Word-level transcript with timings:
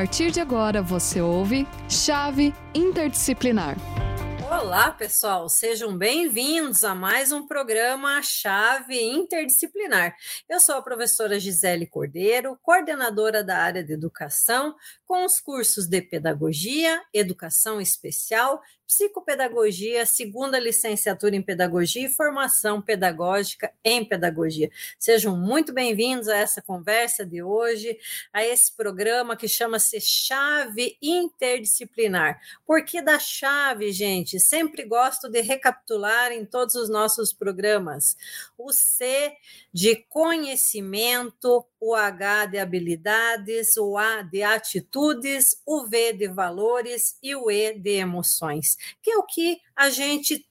partir 0.00 0.30
de 0.30 0.40
agora 0.40 0.80
você 0.80 1.20
ouve 1.20 1.68
Chave 1.86 2.54
Interdisciplinar. 2.74 3.76
Olá, 4.50 4.90
pessoal, 4.90 5.46
sejam 5.46 5.94
bem-vindos 5.94 6.84
a 6.84 6.94
mais 6.94 7.30
um 7.32 7.46
programa 7.46 8.22
Chave 8.22 8.98
Interdisciplinar. 8.98 10.16
Eu 10.48 10.58
sou 10.58 10.76
a 10.76 10.82
professora 10.82 11.38
Gisele 11.38 11.86
Cordeiro, 11.86 12.58
coordenadora 12.62 13.44
da 13.44 13.58
área 13.58 13.84
de 13.84 13.92
educação, 13.92 14.74
com 15.10 15.24
os 15.24 15.40
cursos 15.40 15.88
de 15.88 16.00
Pedagogia, 16.00 17.02
Educação 17.12 17.80
Especial 17.80 18.62
psicopedagogia, 18.90 20.04
segunda 20.04 20.58
licenciatura 20.58 21.36
em 21.36 21.42
pedagogia 21.42 22.06
e 22.06 22.12
formação 22.12 22.82
pedagógica 22.82 23.72
em 23.84 24.04
pedagogia. 24.04 24.68
Sejam 24.98 25.36
muito 25.36 25.72
bem-vindos 25.72 26.26
a 26.26 26.36
essa 26.36 26.60
conversa 26.60 27.24
de 27.24 27.40
hoje, 27.40 27.96
a 28.32 28.44
esse 28.44 28.76
programa 28.76 29.36
que 29.36 29.46
chama-se 29.46 30.00
Chave 30.00 30.98
Interdisciplinar. 31.00 32.40
Por 32.66 32.84
que 32.84 33.00
da 33.00 33.16
chave, 33.16 33.92
gente? 33.92 34.40
Sempre 34.40 34.84
gosto 34.84 35.28
de 35.28 35.40
recapitular 35.40 36.32
em 36.32 36.44
todos 36.44 36.74
os 36.74 36.90
nossos 36.90 37.32
programas. 37.32 38.16
O 38.58 38.72
C 38.72 39.32
de 39.72 40.04
conhecimento, 40.08 41.64
o 41.80 41.94
H 41.94 42.46
de 42.46 42.58
habilidades, 42.58 43.76
o 43.76 43.96
A 43.96 44.22
de 44.22 44.42
atitudes, 44.42 45.62
o 45.66 45.86
V 45.88 46.12
de 46.12 46.28
valores 46.28 47.16
e 47.22 47.34
o 47.34 47.50
E 47.50 47.72
de 47.78 47.92
emoções, 47.92 48.76
que 49.02 49.10
é 49.10 49.16
o 49.16 49.24
que 49.24 49.58
a 49.74 49.88
gente 49.88 50.46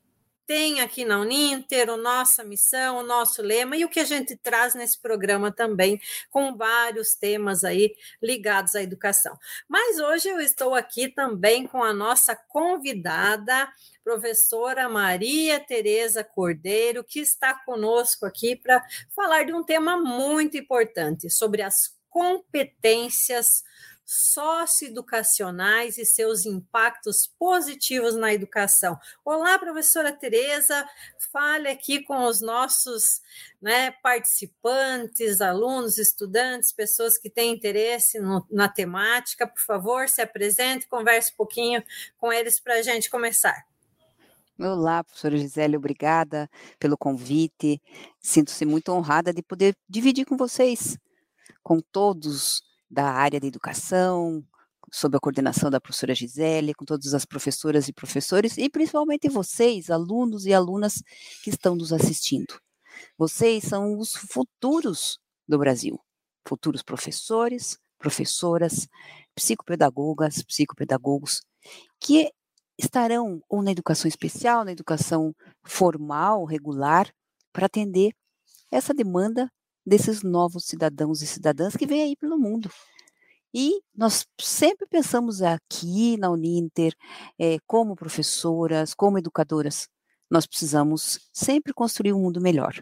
tem 0.50 0.82
aqui 0.82 1.06
na 1.06 1.20
Uninter, 1.20 1.92
a 1.92 1.96
nossa 1.96 2.44
missão, 2.44 2.98
o 2.98 3.04
nosso 3.04 3.40
lema 3.40 3.78
e 3.78 3.86
o 3.86 3.88
que 3.88 4.00
a 4.00 4.04
gente 4.04 4.36
traz 4.36 4.74
nesse 4.74 5.00
programa 5.00 5.52
também, 5.52 6.02
com 6.32 6.58
vários 6.58 7.14
temas 7.14 7.64
aí 7.64 7.94
ligados 8.20 8.74
à 8.74 8.82
educação. 8.82 9.38
Mas 9.68 10.00
hoje 10.00 10.28
eu 10.28 10.42
estou 10.42 10.74
aqui 10.74 11.08
também 11.08 11.68
com 11.68 11.84
a 11.84 11.94
nossa 11.94 12.36
convidada, 12.36 13.72
professora 14.04 14.90
Maria 14.90 15.60
Tereza 15.60 16.24
Cordeiro, 16.24 17.04
que 17.04 17.20
está 17.20 17.54
conosco 17.64 18.26
aqui 18.26 18.56
para 18.56 18.84
falar 19.16 19.44
de 19.44 19.54
um 19.54 19.64
tema 19.64 19.98
muito 19.98 20.58
importante 20.58 21.30
sobre 21.30 21.62
as 21.62 21.96
competências 22.10 23.64
socioeducacionais 24.10 26.00
e 26.00 26.04
seus 26.04 26.44
impactos 26.44 27.28
positivos 27.38 28.16
na 28.16 28.34
educação. 28.34 29.00
Olá, 29.24 29.60
professora 29.60 30.12
Tereza, 30.12 30.90
fale 31.32 31.68
aqui 31.68 32.02
com 32.02 32.24
os 32.24 32.42
nossos 32.42 33.22
né, 33.62 33.92
participantes, 34.02 35.42
alunos, 35.42 36.00
estudantes, 36.00 36.72
pessoas 36.72 37.20
que 37.20 37.30
têm 37.30 37.54
interesse 37.54 38.20
no, 38.20 38.44
na 38.50 38.68
temática. 38.68 39.46
Por 39.46 39.62
favor, 39.62 40.10
se 40.10 40.24
apresente, 40.24 40.88
converse 40.88 41.32
um 41.34 41.38
pouquinho 41.38 41.84
com 42.18 42.34
eles 42.34 42.60
para 42.60 42.80
a 42.80 42.82
gente 42.82 43.12
começar. 43.12 43.64
Olá, 44.60 45.04
professora 45.04 45.38
Gisele, 45.38 45.78
obrigada 45.78 46.50
pelo 46.80 46.98
convite. 46.98 47.80
Sinto-se 48.20 48.66
muito 48.66 48.92
honrada 48.92 49.32
de 49.32 49.44
poder 49.44 49.78
dividir 49.88 50.26
com 50.26 50.36
vocês, 50.36 50.98
com 51.62 51.80
todos 51.80 52.68
da 52.90 53.12
área 53.12 53.40
da 53.40 53.48
educação, 53.48 54.44
sob 54.92 55.16
a 55.16 55.20
coordenação 55.20 55.70
da 55.70 55.80
professora 55.80 56.16
Gisele, 56.16 56.74
com 56.74 56.86
todas 56.86 57.14
as 57.14 57.26
professoras 57.26 57.88
e 57.88 57.94
professores, 57.94 58.58
e 58.58 58.70
principalmente 58.70 59.30
vocês, 59.30 59.90
alunos 59.90 60.46
e 60.46 60.54
alunas 60.54 61.04
que 61.44 61.50
estão 61.50 61.76
nos 61.76 61.94
assistindo. 61.94 62.60
Vocês 63.18 63.64
são 63.64 63.98
os 63.98 64.14
futuros 64.14 65.20
do 65.48 65.58
Brasil, 65.58 66.00
futuros 66.48 66.82
professores, 66.82 67.78
professoras, 67.98 68.88
psicopedagogas, 69.36 70.42
psicopedagogos, 70.44 71.42
que 72.00 72.32
estarão 72.78 73.42
ou 73.50 73.62
na 73.62 73.72
educação 73.72 74.08
especial, 74.08 74.64
na 74.64 74.72
educação 74.72 75.36
formal, 75.64 76.46
regular, 76.46 77.12
para 77.52 77.66
atender 77.66 78.14
essa 78.72 78.94
demanda 78.94 79.52
desses 79.86 80.24
novos 80.24 80.66
cidadãos 80.66 81.22
e 81.22 81.28
cidadãs 81.28 81.76
que 81.76 81.86
vêm 81.86 82.04
aí 82.04 82.16
pelo 82.16 82.38
mundo. 82.38 82.70
E 83.54 83.82
nós 83.96 84.28
sempre 84.40 84.86
pensamos 84.88 85.42
aqui 85.42 86.18
na 86.18 86.30
Uninter, 86.30 86.94
é, 87.38 87.58
como 87.66 87.96
professoras, 87.96 88.94
como 88.94 89.18
educadoras, 89.18 89.88
nós 90.30 90.46
precisamos 90.46 91.20
sempre 91.34 91.74
construir 91.74 92.14
um 92.14 92.22
mundo 92.22 92.40
melhor. 92.40 92.74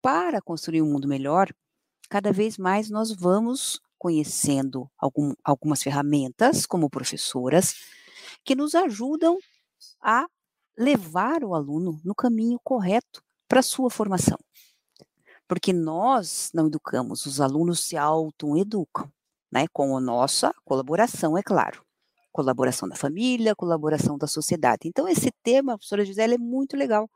Para 0.00 0.40
construir 0.40 0.80
um 0.80 0.90
mundo 0.90 1.06
melhor, 1.06 1.52
cada 2.08 2.32
vez 2.32 2.56
mais 2.56 2.88
nós 2.88 3.12
vamos 3.12 3.80
conhecendo 3.98 4.90
algum, 4.98 5.32
algumas 5.44 5.82
ferramentas 5.82 6.66
como 6.66 6.90
professoras, 6.90 7.74
que 8.44 8.54
nos 8.54 8.74
ajudam 8.74 9.38
a 10.00 10.26
levar 10.76 11.44
o 11.44 11.54
aluno 11.54 12.00
no 12.04 12.14
caminho 12.14 12.58
correto 12.62 13.22
para 13.48 13.60
a 13.60 13.62
sua 13.62 13.90
formação. 13.90 14.38
Porque 15.48 15.72
nós 15.72 16.50
não 16.54 16.66
educamos, 16.66 17.26
os 17.26 17.40
alunos 17.40 17.80
se 17.80 17.96
autoeducam, 17.96 19.10
né, 19.52 19.66
com 19.72 19.96
a 19.96 20.00
nossa 20.00 20.52
colaboração, 20.64 21.36
é 21.38 21.42
claro. 21.42 21.84
Colaboração 22.32 22.88
da 22.88 22.96
família, 22.96 23.54
colaboração 23.54 24.18
da 24.18 24.26
sociedade. 24.26 24.88
Então, 24.88 25.06
esse 25.06 25.30
tema, 25.42 25.76
professora 25.76 26.04
Gisele, 26.04 26.34
é 26.34 26.38
muito 26.38 26.76
legal, 26.76 27.08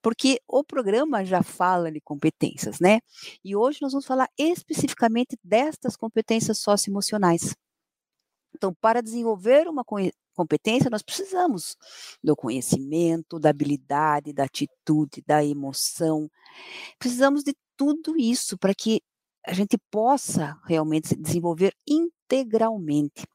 porque 0.00 0.40
o 0.46 0.64
programa 0.64 1.24
já 1.24 1.42
fala 1.42 1.90
de 1.90 2.00
competências, 2.00 2.80
né? 2.80 3.00
E 3.44 3.56
hoje 3.56 3.80
nós 3.82 3.92
vamos 3.92 4.06
falar 4.06 4.28
especificamente 4.38 5.36
destas 5.42 5.96
competências 5.96 6.58
socioemocionais. 6.58 7.54
Então, 8.54 8.74
para 8.80 9.02
desenvolver 9.02 9.68
uma 9.68 9.84
competência, 10.38 10.88
nós 10.88 11.02
precisamos 11.02 11.76
do 12.22 12.36
conhecimento, 12.36 13.40
da 13.40 13.50
habilidade, 13.50 14.32
da 14.32 14.44
atitude, 14.44 15.22
da 15.26 15.44
emoção. 15.44 16.30
Precisamos 16.98 17.42
de 17.42 17.54
tudo 17.76 18.16
isso 18.16 18.56
para 18.56 18.72
que 18.72 19.02
a 19.44 19.52
gente 19.52 19.76
possa 19.90 20.56
realmente 20.64 21.08
se 21.08 21.16
desenvolver 21.16 21.72
integralmente. 21.86 23.26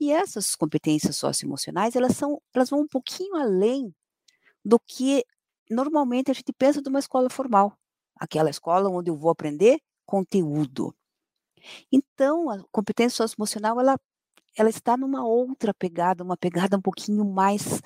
E 0.00 0.10
essas 0.10 0.56
competências 0.56 1.16
socioemocionais, 1.16 1.94
elas 1.94 2.16
são, 2.16 2.40
elas 2.54 2.70
vão 2.70 2.80
um 2.80 2.88
pouquinho 2.88 3.36
além 3.36 3.94
do 4.64 4.80
que 4.80 5.24
normalmente 5.70 6.30
a 6.30 6.34
gente 6.34 6.52
pensa 6.52 6.82
de 6.82 6.88
uma 6.88 6.98
escola 6.98 7.30
formal, 7.30 7.76
aquela 8.16 8.50
escola 8.50 8.90
onde 8.90 9.10
eu 9.10 9.16
vou 9.16 9.30
aprender 9.30 9.78
conteúdo. 10.04 10.92
Então, 11.92 12.50
a 12.50 12.64
competência 12.72 13.16
socioemocional, 13.16 13.78
ela 13.78 13.96
ela 14.56 14.70
está 14.70 14.96
numa 14.96 15.24
outra 15.24 15.72
pegada, 15.74 16.24
uma 16.24 16.36
pegada 16.36 16.76
um 16.76 16.80
pouquinho 16.80 17.24
mais, 17.24 17.80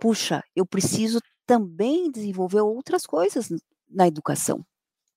puxa, 0.00 0.42
eu 0.54 0.66
preciso 0.66 1.20
também 1.46 2.10
desenvolver 2.10 2.60
outras 2.60 3.06
coisas 3.06 3.48
na 3.88 4.06
educação. 4.06 4.64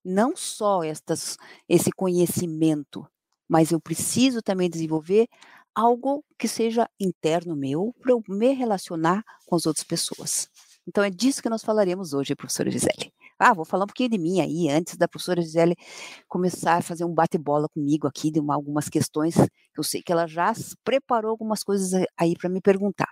Não 0.03 0.36
só 0.36 0.84
estas, 0.84 1.38
esse 1.68 1.92
conhecimento, 1.92 3.06
mas 3.48 3.72
eu 3.72 3.80
preciso 3.80 4.42
também 4.42 4.70
desenvolver 4.70 5.28
algo 5.75 6.24
que 6.40 6.48
seja 6.48 6.90
interno 7.00 7.56
meu 7.56 7.94
para 8.02 8.12
eu 8.12 8.22
me 8.28 8.54
relacionar 8.54 9.24
com 9.46 9.56
as 9.56 9.66
outras 9.66 9.86
pessoas. 9.86 10.50
Então 10.88 11.04
é 11.04 11.09
disso 11.09 11.42
que 11.42 11.50
nós 11.50 11.64
falaremos 11.64 12.14
hoje, 12.14 12.36
professora 12.36 12.72
Gisele. 12.72 13.14
Ah, 13.40 13.53
vou 13.53 13.66
falar 13.66 13.84
um 13.84 13.88
pouquinho 13.88 14.09
de 14.09 14.18
mim 14.18 14.42
aí, 14.42 14.68
antes 14.70 14.98
da 14.98 15.08
professora 15.08 15.42
Gisele 15.42 15.75
começar 16.28 16.78
a 16.78 16.81
fazer 16.81 17.06
um 17.06 17.14
bate-bola 17.14 17.70
comigo 17.70 18.08
aqui 18.08 18.31
de 18.31 18.40
uma, 18.40 18.56
algumas 18.56 18.90
questões 18.90 19.36
que 19.36 19.80
eu 19.80 19.84
sei 19.84 20.02
que 20.02 20.12
ela 20.12 20.25
já 20.28 20.52
preparou 20.84 21.30
algumas 21.31 21.64
coisas 21.64 21.92
aí 22.18 22.36
para 22.36 22.50
me 22.50 22.59
perguntar. 22.62 23.09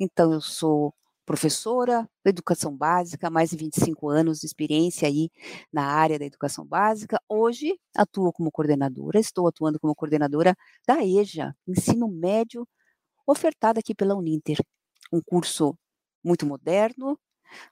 Então, 0.00 0.32
eu 0.32 0.40
sou 0.40 0.94
professora 1.26 2.08
da 2.24 2.30
educação 2.30 2.76
básica, 2.76 3.30
mais 3.30 3.50
de 3.50 3.56
25 3.58 4.08
anos 4.10 4.40
de 4.40 4.46
experiência 4.46 5.08
aí 5.08 5.30
na 5.72 5.84
área 5.86 6.18
da 6.18 6.24
educação 6.26 6.64
básica. 6.66 7.20
Hoje 7.28 7.78
atuo 7.96 8.32
como 8.32 8.50
coordenadora, 8.52 9.20
estou 9.20 9.48
atuando 9.48 9.80
como 9.80 9.94
coordenadora 9.94 10.56
da 10.86 11.04
EJA, 11.04 11.54
ensino 11.68 12.08
médio, 12.08 12.66
ofertada 13.26 13.80
aqui 13.80 13.94
pela 13.94 14.14
Uninter. 14.16 14.58
Um 15.12 15.20
curso 15.24 15.76
muito 16.24 16.46
moderno, 16.46 17.18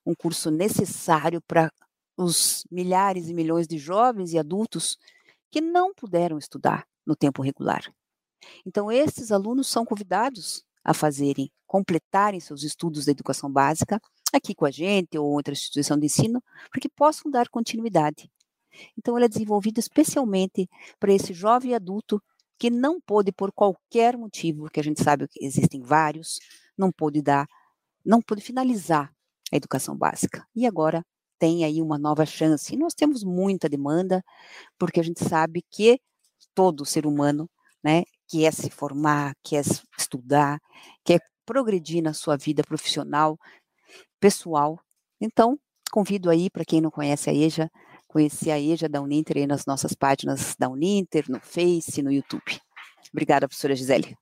um 0.04 0.14
curso 0.14 0.50
necessário 0.50 1.40
para 1.42 1.72
os 2.16 2.64
milhares 2.70 3.28
e 3.28 3.34
milhões 3.34 3.66
de 3.66 3.78
jovens 3.78 4.32
e 4.32 4.38
adultos 4.38 4.96
que 5.50 5.60
não 5.60 5.94
puderam 5.94 6.38
estudar 6.38 6.86
no 7.06 7.14
tempo 7.14 7.42
regular. 7.42 7.92
Então, 8.64 8.90
esses 8.90 9.30
alunos 9.30 9.68
são 9.68 9.84
convidados 9.84 10.64
a 10.82 10.94
fazerem, 10.94 11.50
completarem 11.66 12.40
seus 12.40 12.62
estudos 12.62 13.06
da 13.06 13.12
educação 13.12 13.50
básica 13.50 14.00
aqui 14.32 14.54
com 14.54 14.64
a 14.64 14.70
gente 14.70 15.18
ou 15.18 15.26
outra 15.26 15.52
instituição 15.52 15.98
de 15.98 16.06
ensino, 16.06 16.42
para 16.70 16.80
que 16.80 16.88
possam 16.88 17.30
dar 17.30 17.48
continuidade. 17.48 18.30
Então, 18.96 19.16
ela 19.16 19.26
é 19.26 19.28
desenvolvida 19.28 19.80
especialmente 19.80 20.68
para 20.98 21.12
esse 21.12 21.32
jovem 21.32 21.74
adulto 21.74 22.22
que 22.58 22.70
não 22.70 23.00
pôde, 23.00 23.32
por 23.32 23.52
qualquer 23.52 24.16
motivo, 24.16 24.70
que 24.70 24.80
a 24.80 24.82
gente 24.82 25.02
sabe 25.02 25.28
que 25.28 25.44
existem 25.44 25.82
vários, 25.82 26.38
não 26.76 26.90
pôde 26.90 27.22
dar, 27.22 27.46
não 28.04 28.20
pôde 28.20 28.40
finalizar 28.40 29.12
a 29.52 29.56
educação 29.56 29.96
básica. 29.96 30.46
E 30.54 30.66
agora 30.66 31.04
tem 31.38 31.64
aí 31.64 31.80
uma 31.82 31.98
nova 31.98 32.24
chance. 32.26 32.74
E 32.74 32.78
nós 32.78 32.94
temos 32.94 33.22
muita 33.24 33.68
demanda, 33.68 34.22
porque 34.78 35.00
a 35.00 35.02
gente 35.02 35.22
sabe 35.24 35.64
que 35.70 36.00
todo 36.54 36.84
ser 36.84 37.06
humano, 37.06 37.48
né, 37.84 38.04
quer 38.28 38.52
se 38.52 38.70
formar, 38.70 39.34
quer 39.42 39.62
estudar, 39.98 40.58
quer 41.04 41.20
progredir 41.44 42.02
na 42.02 42.12
sua 42.14 42.36
vida 42.36 42.62
profissional, 42.64 43.38
pessoal. 44.20 44.80
Então, 45.20 45.58
convido 45.92 46.30
aí 46.30 46.50
para 46.50 46.64
quem 46.64 46.80
não 46.80 46.90
conhece 46.90 47.30
a 47.30 47.34
EJA, 47.34 47.70
conhecer 48.08 48.50
a 48.50 48.58
EJA 48.58 48.88
da 48.88 49.00
Uninter 49.00 49.38
aí 49.38 49.46
nas 49.46 49.66
nossas 49.66 49.94
páginas 49.94 50.56
da 50.58 50.68
Uninter, 50.68 51.26
no 51.28 51.40
Face, 51.40 52.02
no 52.02 52.10
YouTube. 52.10 52.60
Obrigada, 53.12 53.46
professora 53.46 53.76
Gisele. 53.76 54.16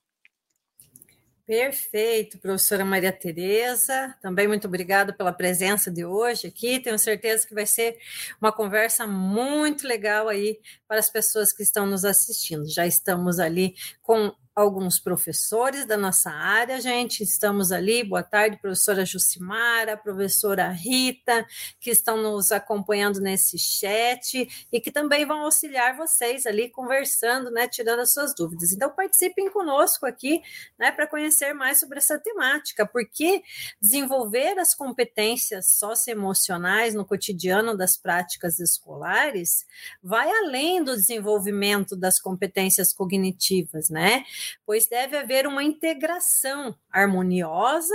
Perfeito, 1.47 2.39
professora 2.39 2.87
Maria 2.87 3.13
Tereza. 3.13 4.17
Também 4.23 4.49
muito 4.49 4.67
obrigada 4.67 5.13
pela 5.13 5.31
presença 5.31 5.91
de 5.91 6.03
hoje 6.03 6.47
aqui. 6.47 6.81
Tenho 6.81 6.99
certeza 6.99 7.47
que 7.47 7.53
vai 7.53 7.67
ser 7.67 7.99
uma 8.41 8.51
conversa 8.51 9.07
muito 9.07 9.87
legal 9.87 10.27
aí 10.27 10.59
para 10.89 10.99
as 10.99 11.11
pessoas 11.11 11.53
que 11.53 11.63
estão 11.63 11.85
nos 11.85 12.03
assistindo. 12.03 12.67
Já 12.67 12.87
estamos 12.87 13.39
ali 13.39 13.75
com 14.01 14.35
alguns 14.55 15.01
professores 15.01 15.85
da 15.85 15.97
nossa 15.97 16.31
área, 16.31 16.81
gente. 16.81 17.23
Estamos 17.25 17.73
ali. 17.73 18.05
Boa 18.05 18.23
tarde, 18.23 18.57
professora 18.57 19.05
Jucimara, 19.05 19.97
professora 19.97 20.69
Rita, 20.71 21.45
que 21.81 21.91
estão 21.91 22.23
nos 22.23 22.53
acompanhando 22.53 23.21
nesse 23.21 23.59
chat 23.59 24.67
e 24.71 24.81
que 24.81 24.93
também 24.93 25.27
vão 25.27 25.43
auxiliar 25.43 25.97
vocês 25.97 26.47
ali 26.47 26.71
conversando, 26.71 27.51
né, 27.51 27.67
tirando 27.67 28.01
as 28.01 28.13
suas 28.13 28.33
dúvidas. 28.33 28.71
Então 28.71 28.91
participem 28.95 29.51
conosco 29.51 30.07
aqui, 30.07 30.41
né, 30.79 30.93
para 30.93 31.09
conhecer 31.09 31.53
mais 31.53 31.81
sobre 31.81 31.99
essa 31.99 32.17
temática, 32.19 32.87
porque 32.87 33.43
desenvolver 33.81 34.57
as 34.59 34.73
competências 34.73 35.71
socioemocionais 35.71 36.95
no 36.95 37.05
cotidiano 37.05 37.77
das 37.77 37.97
práticas 37.97 38.61
escolares 38.61 39.67
vai 40.01 40.31
além 40.31 40.85
do 40.85 40.95
desenvolvimento 40.95 41.97
das 41.97 42.21
competências 42.21 42.93
cognitivas, 42.93 43.91
né? 43.91 44.25
Pois 44.65 44.87
deve 44.87 45.17
haver 45.17 45.47
uma 45.47 45.63
integração 45.63 46.77
harmoniosa 46.91 47.95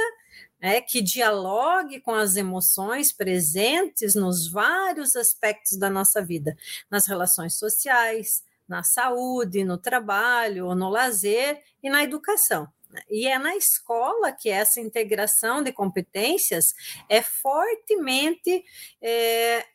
né, 0.61 0.81
que 0.81 1.01
dialogue 1.01 2.01
com 2.01 2.13
as 2.13 2.35
emoções 2.35 3.11
presentes 3.11 4.15
nos 4.15 4.49
vários 4.51 5.15
aspectos 5.15 5.77
da 5.77 5.89
nossa 5.89 6.21
vida, 6.21 6.55
nas 6.89 7.07
relações 7.07 7.57
sociais, 7.57 8.43
na 8.67 8.83
saúde, 8.83 9.63
no 9.63 9.77
trabalho, 9.77 10.75
no 10.75 10.89
lazer 10.89 11.61
e 11.81 11.89
na 11.89 12.03
educação. 12.03 12.67
E 13.09 13.27
é 13.27 13.37
na 13.37 13.55
escola 13.55 14.31
que 14.31 14.49
essa 14.49 14.81
integração 14.81 15.63
de 15.63 15.71
competências 15.71 16.73
é 17.07 17.21
fortemente 17.21 18.63
é, 19.01 19.65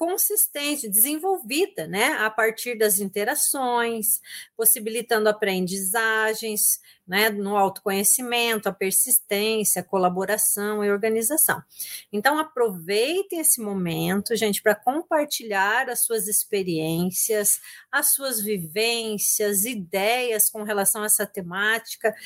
consistente, 0.00 0.88
desenvolvida, 0.88 1.86
né, 1.86 2.14
a 2.20 2.30
partir 2.30 2.74
das 2.74 3.00
interações, 3.00 4.22
possibilitando 4.56 5.28
aprendizagens, 5.28 6.80
né, 7.06 7.28
no 7.28 7.54
autoconhecimento, 7.54 8.66
a 8.66 8.72
persistência, 8.72 9.82
a 9.82 9.84
colaboração 9.84 10.82
e 10.82 10.90
organização. 10.90 11.62
Então, 12.10 12.38
aproveitem 12.38 13.40
esse 13.40 13.60
momento, 13.60 14.34
gente, 14.34 14.62
para 14.62 14.74
compartilhar 14.74 15.90
as 15.90 16.00
suas 16.00 16.28
experiências, 16.28 17.60
as 17.92 18.14
suas 18.14 18.40
vivências, 18.40 19.66
ideias 19.66 20.48
com 20.48 20.62
relação 20.62 21.02
a 21.02 21.06
essa 21.06 21.26
temática 21.26 22.16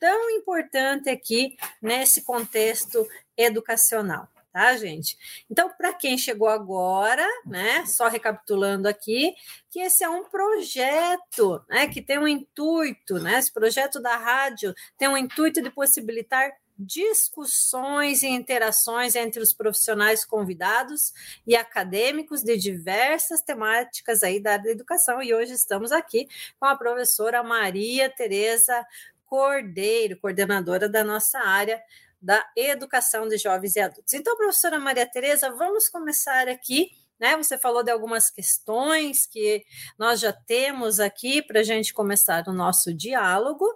tão 0.00 0.30
importante 0.30 1.08
aqui 1.08 1.56
nesse 1.80 2.22
contexto 2.22 3.06
educacional 3.36 4.28
tá, 4.52 4.76
gente? 4.76 5.16
Então, 5.50 5.70
para 5.76 5.92
quem 5.92 6.18
chegou 6.18 6.48
agora, 6.48 7.26
né, 7.46 7.84
só 7.86 8.08
recapitulando 8.08 8.86
aqui, 8.86 9.34
que 9.70 9.80
esse 9.80 10.04
é 10.04 10.08
um 10.08 10.24
projeto, 10.24 11.64
né, 11.68 11.86
que 11.86 12.02
tem 12.02 12.18
um 12.18 12.28
intuito, 12.28 13.18
né, 13.18 13.38
esse 13.38 13.52
projeto 13.52 14.00
da 14.00 14.16
rádio 14.16 14.74
tem 14.98 15.08
um 15.08 15.16
intuito 15.16 15.62
de 15.62 15.70
possibilitar 15.70 16.50
discussões 16.82 18.22
e 18.22 18.28
interações 18.28 19.14
entre 19.14 19.42
os 19.42 19.52
profissionais 19.52 20.24
convidados 20.24 21.12
e 21.46 21.54
acadêmicos 21.54 22.42
de 22.42 22.56
diversas 22.56 23.42
temáticas 23.42 24.22
aí 24.22 24.40
da 24.40 24.52
área 24.52 24.64
da 24.64 24.70
educação. 24.70 25.22
E 25.22 25.34
hoje 25.34 25.52
estamos 25.52 25.92
aqui 25.92 26.26
com 26.58 26.64
a 26.64 26.74
professora 26.74 27.42
Maria 27.42 28.08
Tereza 28.08 28.86
Cordeiro, 29.26 30.18
coordenadora 30.18 30.88
da 30.88 31.04
nossa 31.04 31.38
área 31.38 31.80
da 32.20 32.46
educação 32.56 33.26
de 33.28 33.38
jovens 33.38 33.76
e 33.76 33.80
adultos. 33.80 34.12
Então, 34.12 34.36
professora 34.36 34.78
Maria 34.78 35.06
Tereza, 35.06 35.50
vamos 35.50 35.88
começar 35.88 36.48
aqui. 36.48 36.90
Né? 37.18 37.36
Você 37.36 37.58
falou 37.58 37.82
de 37.82 37.90
algumas 37.90 38.30
questões 38.30 39.26
que 39.26 39.64
nós 39.98 40.20
já 40.20 40.32
temos 40.32 41.00
aqui 41.00 41.42
para 41.42 41.60
a 41.60 41.62
gente 41.62 41.92
começar 41.92 42.46
o 42.48 42.52
nosso 42.52 42.94
diálogo, 42.94 43.66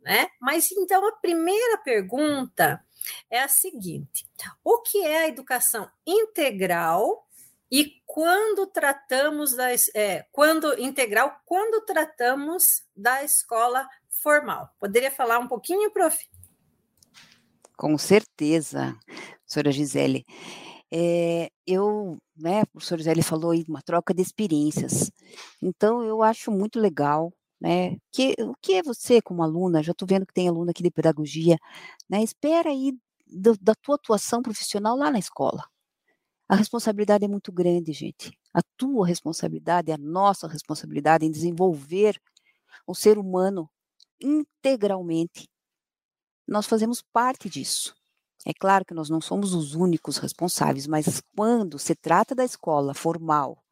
né? 0.00 0.28
Mas 0.40 0.72
então 0.72 1.06
a 1.06 1.12
primeira 1.12 1.78
pergunta 1.78 2.82
é 3.30 3.40
a 3.40 3.48
seguinte: 3.48 4.26
o 4.64 4.80
que 4.82 5.04
é 5.04 5.24
a 5.24 5.28
educação 5.28 5.88
integral 6.06 7.26
e 7.70 8.02
quando 8.06 8.66
tratamos 8.66 9.54
da 9.54 9.68
é, 9.94 10.26
quando 10.32 10.78
integral, 10.80 11.40
quando 11.44 11.84
tratamos 11.84 12.82
da 12.96 13.22
escola 13.22 13.88
formal? 14.08 14.68
Poderia 14.80 15.10
falar 15.10 15.38
um 15.38 15.46
pouquinho, 15.46 15.90
prof? 15.92 16.18
Com 17.80 17.96
certeza, 17.96 18.94
professora 19.46 19.72
Gisele. 19.72 20.26
É, 20.92 21.50
eu, 21.66 22.18
né, 22.36 22.60
a 22.60 22.66
professora 22.66 22.98
Gisele 22.98 23.22
falou 23.22 23.52
aí 23.52 23.64
uma 23.66 23.80
troca 23.80 24.12
de 24.12 24.20
experiências. 24.20 25.10
Então, 25.62 26.02
eu 26.02 26.22
acho 26.22 26.50
muito 26.52 26.78
legal, 26.78 27.32
né, 27.58 27.96
que, 28.12 28.34
o 28.38 28.54
que 28.60 28.74
é 28.74 28.82
você 28.82 29.22
como 29.22 29.42
aluna, 29.42 29.82
já 29.82 29.92
estou 29.92 30.06
vendo 30.06 30.26
que 30.26 30.34
tem 30.34 30.46
aluna 30.46 30.72
aqui 30.72 30.82
de 30.82 30.90
pedagogia, 30.90 31.56
né, 32.06 32.22
espera 32.22 32.68
aí 32.68 32.92
do, 33.26 33.56
da 33.58 33.74
tua 33.74 33.94
atuação 33.94 34.42
profissional 34.42 34.94
lá 34.94 35.10
na 35.10 35.18
escola. 35.18 35.64
A 36.50 36.56
responsabilidade 36.56 37.24
é 37.24 37.28
muito 37.28 37.50
grande, 37.50 37.94
gente. 37.94 38.30
A 38.52 38.60
tua 38.76 39.06
responsabilidade, 39.06 39.90
a 39.90 39.96
nossa 39.96 40.46
responsabilidade 40.46 41.24
em 41.24 41.30
desenvolver 41.30 42.20
o 42.86 42.94
ser 42.94 43.16
humano 43.18 43.70
integralmente 44.20 45.48
nós 46.50 46.66
fazemos 46.66 47.00
parte 47.00 47.48
disso. 47.48 47.94
É 48.44 48.52
claro 48.52 48.84
que 48.84 48.92
nós 48.92 49.08
não 49.08 49.20
somos 49.20 49.54
os 49.54 49.74
únicos 49.74 50.16
responsáveis, 50.16 50.86
mas 50.86 51.22
quando 51.36 51.78
se 51.78 51.94
trata 51.94 52.34
da 52.34 52.44
escola 52.44 52.92
formal, 52.92 53.62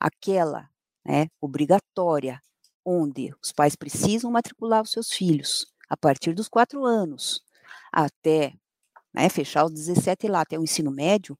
aquela 0.00 0.68
né, 1.04 1.28
obrigatória, 1.40 2.42
onde 2.84 3.34
os 3.42 3.52
pais 3.52 3.76
precisam 3.76 4.30
matricular 4.30 4.82
os 4.82 4.90
seus 4.90 5.12
filhos 5.12 5.66
a 5.88 5.96
partir 5.96 6.34
dos 6.34 6.48
quatro 6.48 6.84
anos, 6.84 7.42
até 7.92 8.54
né, 9.14 9.28
fechar 9.28 9.64
os 9.64 9.72
17 9.72 10.26
lá, 10.28 10.40
até 10.40 10.58
o 10.58 10.64
ensino 10.64 10.90
médio, 10.90 11.38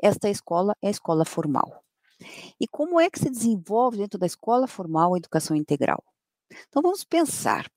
esta 0.00 0.30
escola 0.30 0.74
é 0.80 0.88
a 0.88 0.90
escola 0.90 1.26
formal. 1.26 1.84
E 2.58 2.66
como 2.68 2.98
é 3.00 3.10
que 3.10 3.18
se 3.18 3.28
desenvolve 3.28 3.98
dentro 3.98 4.18
da 4.18 4.26
escola 4.26 4.66
formal 4.66 5.14
a 5.14 5.18
educação 5.18 5.56
integral? 5.56 6.02
Então 6.68 6.80
vamos 6.80 7.04
pensar. 7.04 7.70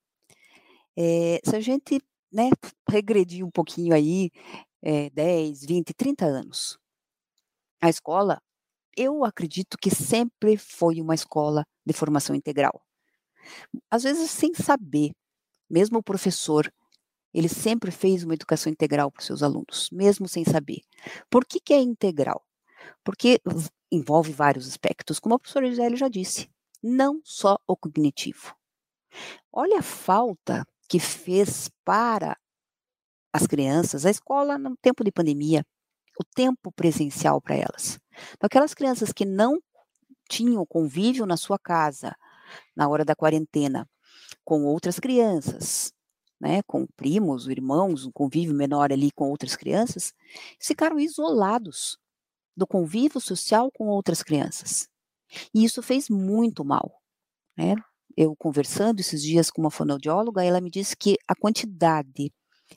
É, 0.96 1.40
se 1.44 1.56
a 1.56 1.60
gente 1.60 2.00
né, 2.34 2.50
regredir 2.90 3.46
um 3.46 3.50
pouquinho 3.50 3.94
aí, 3.94 4.30
é, 4.82 5.08
10, 5.10 5.64
20, 5.64 5.94
30 5.94 6.26
anos. 6.26 6.76
A 7.80 7.88
escola, 7.88 8.42
eu 8.96 9.24
acredito 9.24 9.78
que 9.80 9.90
sempre 9.90 10.56
foi 10.56 11.00
uma 11.00 11.14
escola 11.14 11.64
de 11.86 11.92
formação 11.92 12.34
integral. 12.34 12.82
Às 13.90 14.02
vezes 14.02 14.30
sem 14.30 14.52
saber, 14.52 15.12
mesmo 15.70 15.98
o 15.98 16.02
professor, 16.02 16.72
ele 17.32 17.48
sempre 17.48 17.90
fez 17.90 18.24
uma 18.24 18.34
educação 18.34 18.72
integral 18.72 19.12
para 19.12 19.20
os 19.20 19.26
seus 19.26 19.42
alunos, 19.42 19.88
mesmo 19.92 20.26
sem 20.28 20.44
saber. 20.44 20.80
Por 21.30 21.44
que, 21.44 21.60
que 21.60 21.72
é 21.72 21.80
integral? 21.80 22.42
Porque 23.04 23.40
envolve 23.92 24.32
vários 24.32 24.66
aspectos, 24.66 25.20
como 25.20 25.36
a 25.36 25.38
professora 25.38 25.68
Gisele 25.68 25.96
já 25.96 26.08
disse, 26.08 26.50
não 26.82 27.20
só 27.24 27.58
o 27.66 27.76
cognitivo. 27.76 28.56
Olha 29.52 29.78
a 29.78 29.82
falta 29.82 30.66
que 30.94 31.00
fez 31.00 31.68
para 31.84 32.38
as 33.32 33.48
crianças 33.48 34.06
a 34.06 34.10
escola 34.10 34.56
no 34.56 34.76
tempo 34.76 35.02
de 35.02 35.10
pandemia, 35.10 35.66
o 36.16 36.22
tempo 36.36 36.70
presencial 36.70 37.40
para 37.42 37.56
elas. 37.56 37.98
Então, 38.34 38.46
aquelas 38.46 38.74
crianças 38.74 39.12
que 39.12 39.24
não 39.24 39.58
tinham 40.30 40.64
convívio 40.64 41.26
na 41.26 41.36
sua 41.36 41.58
casa, 41.58 42.14
na 42.76 42.88
hora 42.88 43.04
da 43.04 43.16
quarentena, 43.16 43.90
com 44.44 44.62
outras 44.62 45.00
crianças, 45.00 45.92
né, 46.40 46.62
com 46.64 46.86
primos, 46.94 47.48
irmãos, 47.48 48.06
um 48.06 48.12
convívio 48.12 48.54
menor 48.54 48.92
ali 48.92 49.10
com 49.10 49.28
outras 49.30 49.56
crianças, 49.56 50.12
ficaram 50.60 51.00
isolados 51.00 51.98
do 52.56 52.68
convívio 52.68 53.20
social 53.20 53.68
com 53.72 53.88
outras 53.88 54.22
crianças. 54.22 54.88
E 55.52 55.64
isso 55.64 55.82
fez 55.82 56.08
muito 56.08 56.64
mal. 56.64 57.02
Né? 57.56 57.74
Eu 58.16 58.34
conversando 58.36 59.00
esses 59.00 59.22
dias 59.22 59.50
com 59.50 59.60
uma 59.60 59.70
fonoaudióloga, 59.70 60.44
ela 60.44 60.60
me 60.60 60.70
disse 60.70 60.96
que 60.96 61.16
a 61.26 61.34
quantidade 61.34 62.32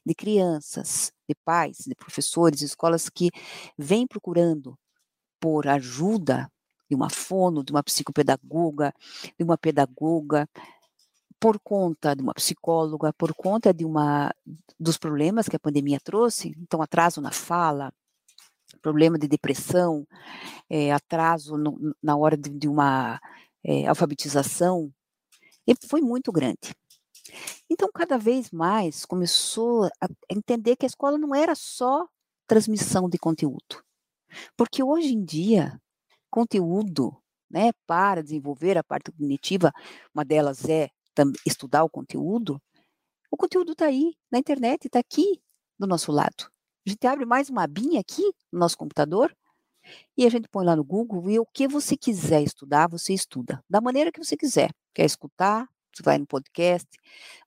de 0.06 0.16
crianças, 0.16 1.12
de 1.28 1.36
pais, 1.46 1.78
de 1.86 1.96
professores, 1.96 2.60
de 2.60 2.66
escolas 2.66 3.10
que 3.10 3.30
vêm 3.78 4.08
procurando 4.08 4.78
por 5.40 5.68
ajuda 5.68 6.52
de 6.90 6.96
uma 6.96 7.10
fono, 7.10 7.64
de 7.64 7.72
uma 7.72 7.84
psicopedagoga, 7.84 8.94
de 9.38 9.44
uma 9.44 9.58
pedagoga, 9.58 10.48
por 11.40 11.60
conta 11.60 12.16
de 12.16 12.24
uma 12.24 12.34
psicóloga, 12.34 13.14
por 13.14 13.34
conta 13.34 13.74
de 13.74 13.86
uma 13.86 14.34
dos 14.80 14.98
problemas 14.98 15.48
que 15.48 15.56
a 15.56 15.60
pandemia 15.60 16.00
trouxe, 16.00 16.54
então 16.58 16.82
atraso 16.82 17.22
na 17.22 17.32
fala, 17.32 17.92
problema 18.82 19.18
de 19.18 19.28
depressão, 19.28 20.08
é, 20.70 20.92
atraso 20.92 21.58
no, 21.58 21.96
na 22.02 22.16
hora 22.16 22.36
de, 22.36 22.50
de 22.50 22.68
uma 22.68 23.20
é, 23.64 23.88
alfabetização, 23.88 24.92
foi 25.88 26.02
muito 26.02 26.32
grande. 26.32 26.74
Então, 27.70 27.90
cada 27.94 28.18
vez 28.18 28.52
mais 28.52 29.06
começou 29.06 29.86
a 29.86 30.08
entender 30.30 30.76
que 30.76 30.86
a 30.86 30.88
escola 30.88 31.18
não 31.18 31.36
era 31.36 31.56
só 31.56 32.08
transmissão 32.48 33.10
de 33.10 33.18
conteúdo. 33.18 33.84
Porque 34.56 34.84
hoje 34.84 35.14
em 35.14 35.24
dia, 35.24 35.80
conteúdo 36.30 37.16
né, 37.50 37.72
para 37.86 38.24
desenvolver 38.24 38.78
a 38.78 38.84
parte 38.84 39.12
cognitiva, 39.12 39.72
uma 40.14 40.24
delas 40.24 40.68
é 40.68 40.90
estudar 41.46 41.84
o 41.84 41.90
conteúdo, 41.90 42.62
o 43.32 43.36
conteúdo 43.36 43.74
está 43.74 43.86
aí, 43.86 44.16
na 44.32 44.40
internet, 44.40 44.86
está 44.86 45.00
aqui 45.00 45.42
do 45.78 45.88
nosso 45.88 46.12
lado. 46.12 46.50
A 46.86 46.90
gente 46.90 47.06
abre 47.06 47.26
mais 47.26 47.50
uma 47.50 47.64
abinha 47.64 48.00
aqui 48.00 48.24
no 48.52 48.60
nosso 48.60 48.78
computador 48.78 49.36
e 50.16 50.26
a 50.26 50.30
gente 50.30 50.48
põe 50.48 50.66
lá 50.66 50.76
no 50.76 50.84
Google 50.84 51.30
e 51.30 51.40
o 51.40 51.46
que 51.46 51.68
você 51.68 51.98
quiser 51.98 52.42
estudar, 52.42 52.88
você 52.88 53.14
estuda, 53.14 53.62
da 53.70 53.82
maneira 53.82 54.12
que 54.12 54.24
você 54.24 54.38
quiser. 54.38 54.72
Quer 54.98 55.06
escutar, 55.06 55.70
você 55.94 56.02
vai 56.02 56.18
no 56.18 56.26
podcast, 56.26 56.88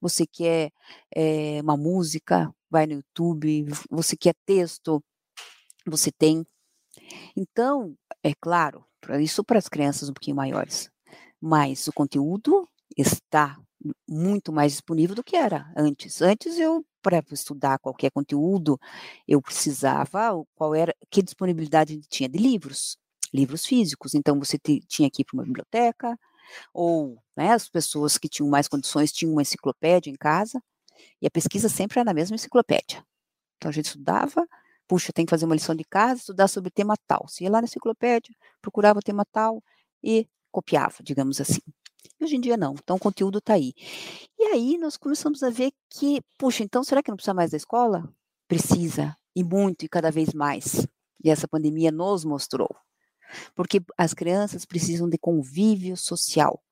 você 0.01 0.25
quer 0.25 0.71
é, 1.13 1.61
uma 1.61 1.77
música, 1.77 2.55
vai 2.71 2.87
no 2.87 2.93
YouTube, 2.93 3.67
você 3.91 4.17
quer 4.17 4.37
texto, 4.47 5.03
você 5.85 6.13
tem. 6.13 6.47
Então, 7.37 7.97
é 8.23 8.33
claro, 8.41 8.87
isso 9.21 9.43
para 9.43 9.59
as 9.59 9.69
crianças 9.69 10.09
um 10.09 10.13
pouquinho 10.13 10.37
maiores, 10.37 10.89
mas 11.41 11.89
o 11.89 11.93
conteúdo 11.93 12.69
está 12.97 13.61
muito 14.09 14.53
mais 14.53 14.71
disponível 14.71 15.17
do 15.17 15.25
que 15.25 15.35
era 15.35 15.73
antes. 15.77 16.23
Antes 16.23 16.57
eu 16.57 16.87
para 17.03 17.21
estudar 17.33 17.81
qualquer 17.81 18.13
conteúdo, 18.13 18.79
eu 19.27 19.43
precisava 19.43 20.41
qual 20.55 20.73
era 20.73 20.95
que 21.11 21.21
disponibilidade 21.21 22.01
tinha 22.03 22.29
de 22.29 22.39
livros, 22.39 22.97
livros 23.35 23.67
físicos. 23.67 24.15
Então 24.15 24.39
você 24.39 24.57
tinha 24.87 25.11
que 25.11 25.23
ir 25.23 25.25
para 25.25 25.35
uma 25.35 25.45
biblioteca, 25.45 26.17
ou 26.73 27.23
né, 27.37 27.53
as 27.53 27.69
pessoas 27.69 28.19
que 28.19 28.29
tinham 28.29 28.49
mais 28.49 28.69
condições 28.69 29.13
tinham 29.13 29.33
uma 29.33 29.43
enciclopédia 29.43 30.11
em 30.11 30.17
casa, 30.17 30.63
e 31.21 31.27
a 31.27 31.31
pesquisa 31.31 31.69
sempre 31.69 31.99
era 32.01 32.05
na 32.05 32.15
mesma 32.15 32.35
enciclopédia. 32.35 33.05
Então 33.57 33.69
a 33.69 33.73
gente 33.73 33.87
estudava, 33.87 34.47
puxa, 34.89 35.13
tem 35.13 35.25
que 35.25 35.31
fazer 35.31 35.45
uma 35.45 35.55
lição 35.55 35.75
de 35.75 35.85
casa, 35.85 36.21
estudar 36.21 36.49
sobre 36.49 36.71
tema 36.71 36.97
tal. 37.07 37.29
Se 37.29 37.45
ia 37.45 37.51
lá 37.51 37.61
na 37.61 37.67
enciclopédia, 37.67 38.35
procurava 38.61 38.99
o 38.99 39.03
tema 39.03 39.25
tal 39.25 39.63
e 40.03 40.27
copiava, 40.51 40.97
digamos 41.03 41.41
assim. 41.41 41.61
E 42.19 42.25
hoje 42.25 42.37
em 42.37 42.41
dia 42.41 42.57
não, 42.57 42.75
então 42.75 42.97
o 42.97 43.01
conteúdo 43.01 43.39
está 43.39 43.55
aí. 43.55 43.73
E 44.39 44.45
aí 44.45 44.79
nós 44.79 44.97
começamos 44.97 45.43
a 45.43 45.51
ver 45.51 45.73
que, 45.89 46.23
puxa, 46.39 46.63
então 46.63 46.83
será 46.83 47.03
que 47.03 47.11
não 47.11 47.17
precisa 47.17 47.35
mais 47.35 47.51
da 47.51 47.57
escola? 47.57 48.09
Precisa, 48.49 49.17
e 49.35 49.45
muito, 49.45 49.85
e 49.85 49.89
cada 49.89 50.11
vez 50.11 50.33
mais. 50.33 50.87
E 51.23 51.31
essa 51.31 51.47
pandemia 51.47 51.93
nos 51.93 52.25
mostrou. 52.25 52.69
Porque 53.55 53.81
as 53.97 54.15
crianças 54.15 54.65
precisam 54.65 55.09
de 55.09 55.19
convívio 55.19 55.97
social. 55.97 56.63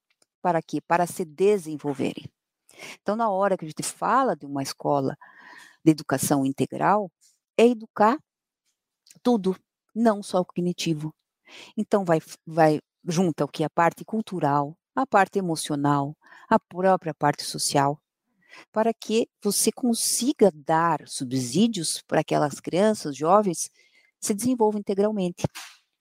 Para 0.40 0.62
quê? 0.62 0.80
Para 0.80 1.06
se 1.06 1.24
desenvolverem. 1.24 2.30
Então, 3.02 3.16
na 3.16 3.28
hora 3.28 3.56
que 3.56 3.64
a 3.64 3.68
gente 3.68 3.82
fala 3.82 4.36
de 4.36 4.46
uma 4.46 4.62
escola 4.62 5.16
de 5.84 5.90
educação 5.90 6.44
integral, 6.44 7.10
é 7.56 7.66
educar 7.66 8.18
tudo, 9.22 9.56
não 9.94 10.22
só 10.22 10.40
o 10.40 10.44
cognitivo. 10.44 11.14
Então, 11.76 12.04
vai, 12.04 12.20
vai 12.46 12.80
junta 13.06 13.44
o 13.44 13.48
que? 13.48 13.64
A 13.64 13.70
parte 13.70 14.04
cultural, 14.04 14.76
a 14.94 15.06
parte 15.06 15.38
emocional, 15.38 16.16
a 16.48 16.58
própria 16.58 17.14
parte 17.14 17.42
social, 17.42 18.00
para 18.72 18.92
que 18.92 19.28
você 19.42 19.70
consiga 19.70 20.50
dar 20.52 21.06
subsídios 21.06 22.02
para 22.06 22.20
aquelas 22.20 22.60
crianças, 22.60 23.16
jovens, 23.16 23.70
se 24.20 24.34
desenvolvam 24.34 24.80
integralmente. 24.80 25.44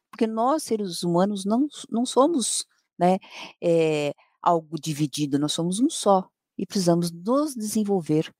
Porque 0.10 0.28
nós, 0.28 0.64
seres 0.64 1.04
humanos, 1.04 1.46
não, 1.46 1.68
não 1.90 2.06
somos 2.06 2.66
né, 2.98 3.18
é, 3.62 4.14
algo 4.42 4.80
dividido, 4.80 5.38
nós 5.40 5.54
somos 5.54 5.80
um 5.80 5.90
só 5.90 6.28
e 6.58 6.66
precisamos 6.66 7.12
nos 7.12 7.54
desenvolver 7.54 8.34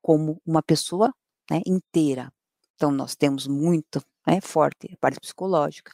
como 0.00 0.40
uma 0.46 0.62
pessoa 0.62 1.12
né, 1.50 1.60
inteira. 1.66 2.32
Então, 2.74 2.90
nós 2.90 3.16
temos 3.16 3.46
muito 3.46 4.00
né, 4.26 4.40
forte 4.40 4.92
a 4.92 4.96
parte 4.98 5.18
psicológica, 5.20 5.90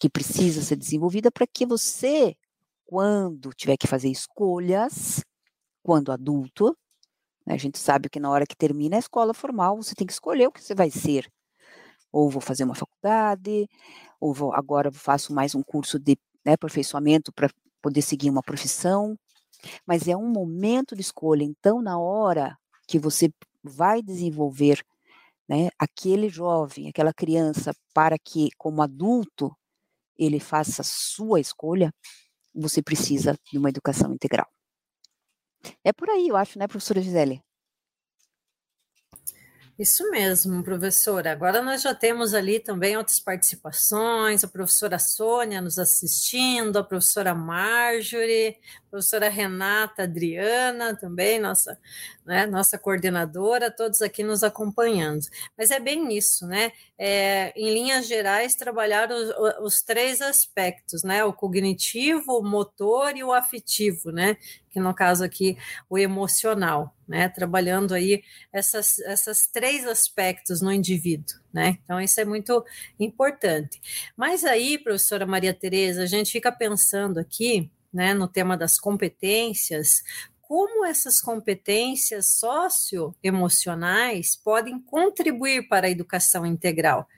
que 0.00 0.08
precisa 0.08 0.62
ser 0.62 0.76
desenvolvida 0.76 1.30
para 1.30 1.46
que 1.46 1.66
você, 1.66 2.34
quando 2.84 3.52
tiver 3.52 3.76
que 3.76 3.86
fazer 3.86 4.08
escolhas, 4.08 5.22
quando 5.82 6.12
adulto, 6.12 6.76
né, 7.46 7.54
a 7.54 7.58
gente 7.58 7.78
sabe 7.78 8.08
que 8.08 8.20
na 8.20 8.30
hora 8.30 8.46
que 8.46 8.56
termina 8.56 8.96
a 8.96 8.98
escola 8.98 9.34
formal, 9.34 9.76
você 9.76 9.94
tem 9.94 10.06
que 10.06 10.12
escolher 10.12 10.48
o 10.48 10.52
que 10.52 10.62
você 10.62 10.74
vai 10.74 10.90
ser. 10.90 11.30
Ou 12.16 12.30
vou 12.30 12.40
fazer 12.40 12.64
uma 12.64 12.74
faculdade, 12.74 13.68
ou 14.18 14.32
vou, 14.32 14.54
agora 14.54 14.90
faço 14.90 15.34
mais 15.34 15.54
um 15.54 15.62
curso 15.62 15.98
de 15.98 16.16
né, 16.46 16.54
aperfeiçoamento 16.54 17.30
para 17.30 17.50
poder 17.82 18.00
seguir 18.00 18.30
uma 18.30 18.42
profissão. 18.42 19.18
Mas 19.86 20.08
é 20.08 20.16
um 20.16 20.30
momento 20.30 20.96
de 20.96 21.02
escolha. 21.02 21.44
Então, 21.44 21.82
na 21.82 21.98
hora 21.98 22.56
que 22.88 22.98
você 22.98 23.30
vai 23.62 24.00
desenvolver 24.00 24.82
né, 25.46 25.68
aquele 25.78 26.30
jovem, 26.30 26.88
aquela 26.88 27.12
criança, 27.12 27.74
para 27.92 28.16
que, 28.18 28.48
como 28.56 28.80
adulto, 28.80 29.54
ele 30.18 30.40
faça 30.40 30.80
a 30.80 30.86
sua 30.86 31.38
escolha, 31.38 31.92
você 32.54 32.82
precisa 32.82 33.36
de 33.52 33.58
uma 33.58 33.68
educação 33.68 34.14
integral. 34.14 34.48
É 35.84 35.92
por 35.92 36.08
aí, 36.08 36.28
eu 36.28 36.36
acho, 36.36 36.58
né, 36.58 36.66
professora 36.66 37.02
Gisele? 37.02 37.42
Isso 39.78 40.10
mesmo, 40.10 40.62
professora. 40.64 41.32
Agora 41.32 41.60
nós 41.60 41.82
já 41.82 41.94
temos 41.94 42.32
ali 42.32 42.58
também 42.58 42.96
outras 42.96 43.20
participações, 43.20 44.42
a 44.42 44.48
professora 44.48 44.98
Sônia 44.98 45.60
nos 45.60 45.78
assistindo, 45.78 46.78
a 46.78 46.84
professora 46.84 47.34
Marjorie, 47.34 48.56
professora 48.96 49.28
Renata 49.28 50.04
Adriana 50.04 50.96
também, 50.96 51.38
nossa, 51.38 51.78
né, 52.24 52.46
nossa 52.46 52.78
coordenadora, 52.78 53.70
todos 53.70 54.00
aqui 54.00 54.22
nos 54.22 54.42
acompanhando. 54.42 55.20
Mas 55.56 55.70
é 55.70 55.78
bem 55.78 56.16
isso, 56.16 56.46
né? 56.46 56.72
É, 56.98 57.52
em 57.54 57.74
linhas 57.74 58.06
gerais, 58.06 58.54
trabalhar 58.54 59.10
os, 59.10 59.30
os 59.60 59.82
três 59.82 60.22
aspectos, 60.22 61.02
né? 61.02 61.22
O 61.24 61.32
cognitivo, 61.32 62.38
o 62.38 62.42
motor 62.42 63.14
e 63.14 63.22
o 63.22 63.32
afetivo, 63.34 64.10
né? 64.10 64.38
que 64.76 64.80
no 64.80 64.92
caso 64.92 65.24
aqui 65.24 65.56
o 65.88 65.96
emocional, 65.96 66.94
né? 67.08 67.30
Trabalhando 67.30 67.94
aí 67.94 68.22
essas, 68.52 68.98
essas 68.98 69.46
três 69.46 69.86
aspectos 69.86 70.60
no 70.60 70.70
indivíduo, 70.70 71.34
né? 71.50 71.78
Então 71.82 71.98
isso 71.98 72.20
é 72.20 72.26
muito 72.26 72.62
importante. 73.00 73.80
Mas 74.14 74.44
aí, 74.44 74.76
professora 74.76 75.24
Maria 75.24 75.54
Tereza, 75.54 76.02
a 76.02 76.06
gente 76.06 76.30
fica 76.30 76.52
pensando 76.52 77.18
aqui, 77.18 77.70
né, 77.96 78.12
no 78.12 78.28
tema 78.28 78.56
das 78.58 78.78
competências, 78.78 80.02
como 80.42 80.84
essas 80.84 81.18
competências 81.20 82.28
socioemocionais 82.38 84.36
podem 84.36 84.78
contribuir 84.78 85.66
para 85.66 85.86
a 85.86 85.90
educação 85.90 86.44
integral. 86.44 87.08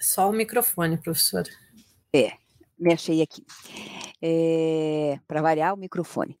Só 0.00 0.30
o 0.30 0.32
microfone, 0.32 0.96
professora. 0.96 1.50
É, 2.14 2.32
me 2.78 2.94
achei 2.94 3.20
aqui. 3.20 3.44
É, 4.22 5.20
Para 5.28 5.42
variar 5.42 5.74
o 5.74 5.76
microfone. 5.76 6.38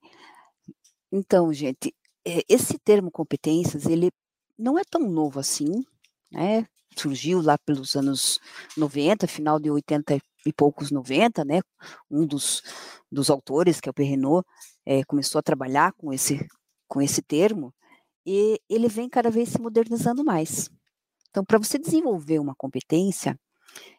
Então, 1.12 1.52
gente, 1.52 1.94
é, 2.24 2.42
esse 2.48 2.78
termo 2.78 3.10
competências, 3.10 3.84
ele 3.84 4.10
não 4.58 4.78
é 4.78 4.82
tão 4.88 5.02
novo 5.02 5.38
assim, 5.38 5.84
né? 6.32 6.66
Surgiu 6.96 7.40
lá 7.40 7.58
pelos 7.58 7.94
anos 7.94 8.40
90, 8.76 9.26
final 9.26 9.58
de 9.60 9.70
80 9.70 10.18
e 10.46 10.52
poucos 10.52 10.90
90, 10.90 11.44
né? 11.44 11.60
Um 12.10 12.26
dos, 12.26 12.62
dos 13.10 13.30
autores, 13.30 13.80
que 13.80 13.88
é 13.88 13.90
o 13.90 13.94
Perrenot, 13.94 14.46
é, 14.84 15.04
começou 15.04 15.38
a 15.38 15.42
trabalhar 15.42 15.92
com 15.92 16.12
esse, 16.12 16.46
com 16.88 17.02
esse 17.02 17.20
termo, 17.20 17.74
e 18.24 18.60
ele 18.68 18.88
vem 18.88 19.08
cada 19.08 19.30
vez 19.30 19.50
se 19.50 19.60
modernizando 19.60 20.24
mais. 20.24 20.70
Então, 21.30 21.44
para 21.44 21.58
você 21.58 21.78
desenvolver 21.78 22.38
uma 22.38 22.54
competência, 22.54 23.38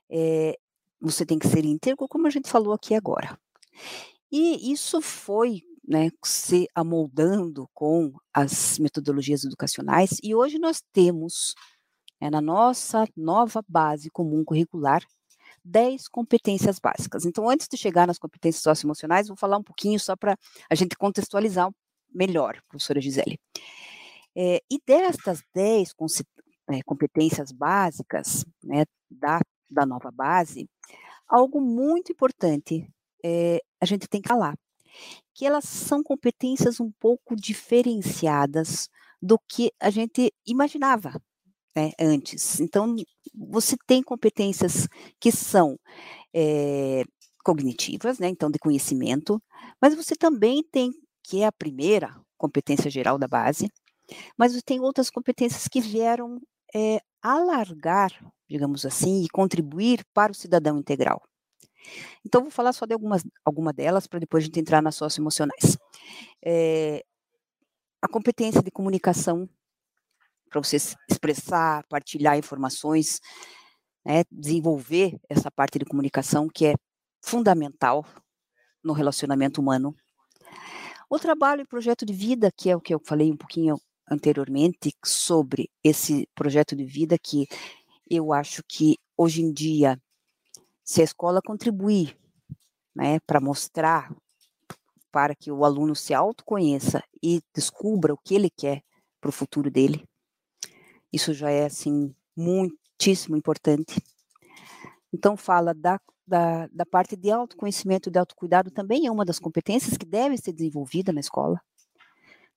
é, 0.10 0.58
você 1.00 1.26
tem 1.26 1.38
que 1.38 1.48
ser 1.48 1.66
íntegro, 1.66 2.08
como 2.08 2.28
a 2.28 2.30
gente 2.30 2.50
falou 2.50 2.74
aqui 2.74 2.96
agora. 2.96 3.38
E 4.32 4.72
isso 4.72 5.02
foi 5.02 5.62
né, 5.88 6.10
se 6.26 6.68
amoldando 6.76 7.70
com 7.74 8.12
as 8.34 8.78
metodologias 8.80 9.44
educacionais, 9.46 10.18
e 10.22 10.36
hoje 10.36 10.60
nós 10.60 10.82
temos, 10.92 11.56
né, 12.20 12.30
na 12.30 12.42
nossa 12.42 13.06
nova 13.16 13.64
base 13.68 14.10
comum 14.10 14.44
curricular, 14.44 15.04
10 15.64 16.08
competências 16.08 16.80
básicas. 16.80 17.26
Então, 17.26 17.50
antes 17.50 17.68
de 17.68 17.78
chegar 17.78 18.08
nas 18.08 18.18
competências 18.20 18.64
socioemocionais, 18.64 19.28
vou 19.28 19.38
falar 19.38 19.58
um 19.58 19.64
pouquinho 19.64 20.00
só 20.00 20.16
para 20.16 20.38
a 20.70 20.76
gente 20.76 20.96
contextualizar 20.96 21.70
melhor, 22.14 22.62
professora 22.70 23.02
Gisele. 23.02 23.40
É, 24.36 24.62
e 24.70 24.80
destas 24.86 25.42
10 25.54 25.94
é, 26.70 26.84
competências 26.84 27.52
básicas 27.52 28.46
né, 28.64 28.86
da 29.10 29.40
da 29.70 29.86
nova 29.86 30.12
base, 30.12 30.70
algo 31.28 31.60
muito 31.60 32.12
importante 32.12 32.90
é, 33.24 33.60
a 33.82 33.86
gente 33.86 34.08
tem 34.08 34.22
que 34.22 34.30
falar 34.30 34.56
que 35.34 35.46
elas 35.46 35.66
são 35.66 36.02
competências 36.02 36.80
um 36.80 36.92
pouco 36.92 37.36
diferenciadas 37.36 38.90
do 39.22 39.38
que 39.38 39.72
a 39.80 39.90
gente 39.90 40.34
imaginava 40.46 41.22
né, 41.78 41.92
antes. 42.00 42.60
Então, 42.60 42.96
você 43.36 43.76
tem 43.86 44.02
competências 44.02 44.88
que 45.20 45.32
são 45.32 45.78
é, 46.34 47.04
cognitivas, 47.44 48.18
né, 48.18 48.28
então 48.28 48.50
de 48.50 48.58
conhecimento, 48.58 49.40
mas 49.80 49.94
você 49.94 50.16
também 50.16 50.64
tem, 50.64 50.92
que 51.24 51.44
é 51.44 51.46
a 51.46 51.52
primeira 51.52 52.20
competência 52.36 52.90
geral 52.90 53.20
da 53.20 53.28
base, 53.28 53.72
mas 54.36 54.54
você 54.54 54.62
tem 54.62 54.80
outras 54.80 55.12
competências 55.12 55.68
que 55.68 55.80
vieram 55.80 56.42
é, 56.74 57.00
alargar, 57.22 58.12
digamos 58.50 58.84
assim, 58.84 59.24
e 59.24 59.30
contribuir 59.30 60.04
para 60.16 60.32
o 60.32 60.36
cidadão 60.36 60.80
integral. 60.80 61.22
Então, 62.26 62.42
vou 62.42 62.52
falar 62.52 62.74
só 62.74 62.86
de 62.86 62.94
algumas 62.94 63.24
alguma 63.46 63.72
delas 63.72 64.08
para 64.08 64.20
depois 64.20 64.44
a 64.44 64.46
gente 64.46 64.60
entrar 64.60 64.82
nas 64.82 64.96
socioemocionais. 64.96 65.78
É, 66.44 67.04
a 68.02 68.08
competência 68.08 68.62
de 68.62 68.72
comunicação, 68.72 69.48
para 70.50 70.62
você 70.62 70.78
expressar, 71.10 71.86
partilhar 71.88 72.38
informações, 72.38 73.20
né, 74.06 74.24
desenvolver 74.32 75.18
essa 75.30 75.52
parte 75.52 75.78
de 75.78 75.86
comunicação 75.86 76.48
que 76.48 76.68
é 76.68 76.76
fundamental 77.22 78.06
no 78.84 78.94
relacionamento 78.94 79.60
humano. 79.60 79.96
O 81.10 81.20
trabalho 81.20 81.62
e 81.62 81.68
projeto 81.68 82.06
de 82.06 82.14
vida, 82.14 82.52
que 82.56 82.70
é 82.70 82.76
o 82.76 82.82
que 82.82 82.94
eu 82.94 83.02
falei 83.06 83.32
um 83.32 83.38
pouquinho 83.38 83.78
anteriormente 84.10 84.94
sobre 85.06 85.70
esse 85.84 86.28
projeto 86.34 86.76
de 86.76 86.86
vida 86.86 87.18
que 87.22 87.48
eu 88.10 88.32
acho 88.32 88.64
que 88.68 88.98
hoje 89.18 89.42
em 89.42 89.52
dia 89.52 90.02
se 90.84 91.02
a 91.02 91.04
escola 91.04 91.42
contribuir 91.46 92.18
né, 92.96 93.20
para 93.28 93.42
mostrar 93.42 94.10
para 95.12 95.36
que 95.36 95.52
o 95.52 95.66
aluno 95.66 95.96
se 95.96 96.14
autoconheça 96.14 97.04
e 97.22 97.42
descubra 97.54 98.14
o 98.14 98.18
que 98.18 98.36
ele 98.36 98.50
quer 98.50 98.82
para 99.20 99.30
o 99.30 99.34
futuro 99.34 99.70
dele, 99.70 100.08
isso 101.12 101.34
já 101.34 101.50
é 101.50 101.66
assim 101.66 102.14
muitíssimo 102.36 103.36
importante. 103.36 104.02
Então 105.14 105.38
fala 105.38 105.74
da, 105.74 106.00
da, 106.26 106.68
da 106.68 106.86
parte 106.86 107.16
de 107.16 107.32
autoconhecimento 107.32 108.12
de 108.12 108.20
autocuidado 108.20 108.72
também 108.72 109.08
é 109.08 109.12
uma 109.12 109.26
das 109.26 109.40
competências 109.40 109.98
que 109.98 110.06
deve 110.06 110.38
ser 110.38 110.54
desenvolvida 110.54 111.12
na 111.14 111.20
escola. 111.20 111.62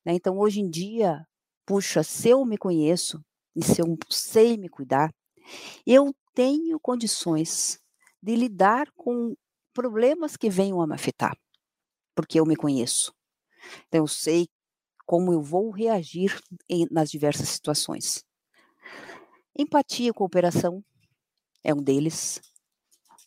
Né? 0.05 0.15
Então 0.15 0.39
hoje 0.39 0.61
em 0.61 0.69
dia, 0.69 1.27
puxa, 1.67 2.03
se 2.03 2.29
eu 2.29 2.45
me 2.45 2.59
conheço 2.59 3.25
e 3.55 3.65
se 3.65 3.81
eu 3.81 3.97
sei 4.09 4.57
me 4.57 4.69
cuidar, 4.69 5.13
eu 5.87 6.15
tenho 6.35 6.79
condições 6.81 7.81
de 8.23 8.37
lidar 8.37 8.91
com 8.97 9.35
problemas 9.73 10.37
que 10.37 10.51
venham 10.51 10.81
a 10.81 10.87
me 10.87 10.95
afetar, 10.95 11.37
porque 12.15 12.39
eu 12.39 12.47
me 12.47 12.57
conheço. 12.57 13.13
Então, 13.87 14.01
eu 14.01 14.07
sei 14.07 14.49
como 15.07 15.33
eu 15.33 15.43
vou 15.43 15.71
reagir 15.71 16.39
em, 16.69 16.87
nas 16.91 17.11
diversas 17.11 17.49
situações. 17.49 18.25
Empatia 19.57 20.11
e 20.11 20.13
cooperação 20.13 20.85
é 21.63 21.75
um 21.75 21.83
deles. 21.83 22.41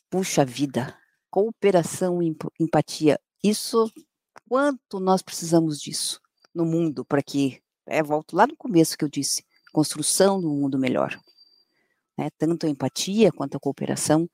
Puxa 0.09 0.45
vida, 0.45 0.97
cooperação 1.29 2.21
e 2.21 2.35
empatia, 2.59 3.19
isso, 3.43 3.91
quanto 4.47 4.99
nós 4.99 5.21
precisamos 5.21 5.79
disso 5.79 6.21
no 6.53 6.65
mundo 6.65 7.03
para 7.03 7.23
que, 7.23 7.61
é, 7.87 8.03
volto 8.03 8.35
lá 8.35 8.45
no 8.45 8.55
começo 8.55 8.97
que 8.97 9.03
eu 9.03 9.09
disse, 9.09 9.43
construção 9.71 10.39
do 10.39 10.49
mundo 10.49 10.77
melhor 10.77 11.19
né, 12.17 12.29
tanto 12.37 12.65
a 12.65 12.69
empatia 12.69 13.31
quanto 13.31 13.57
a 13.57 13.59
cooperação, 13.59 14.29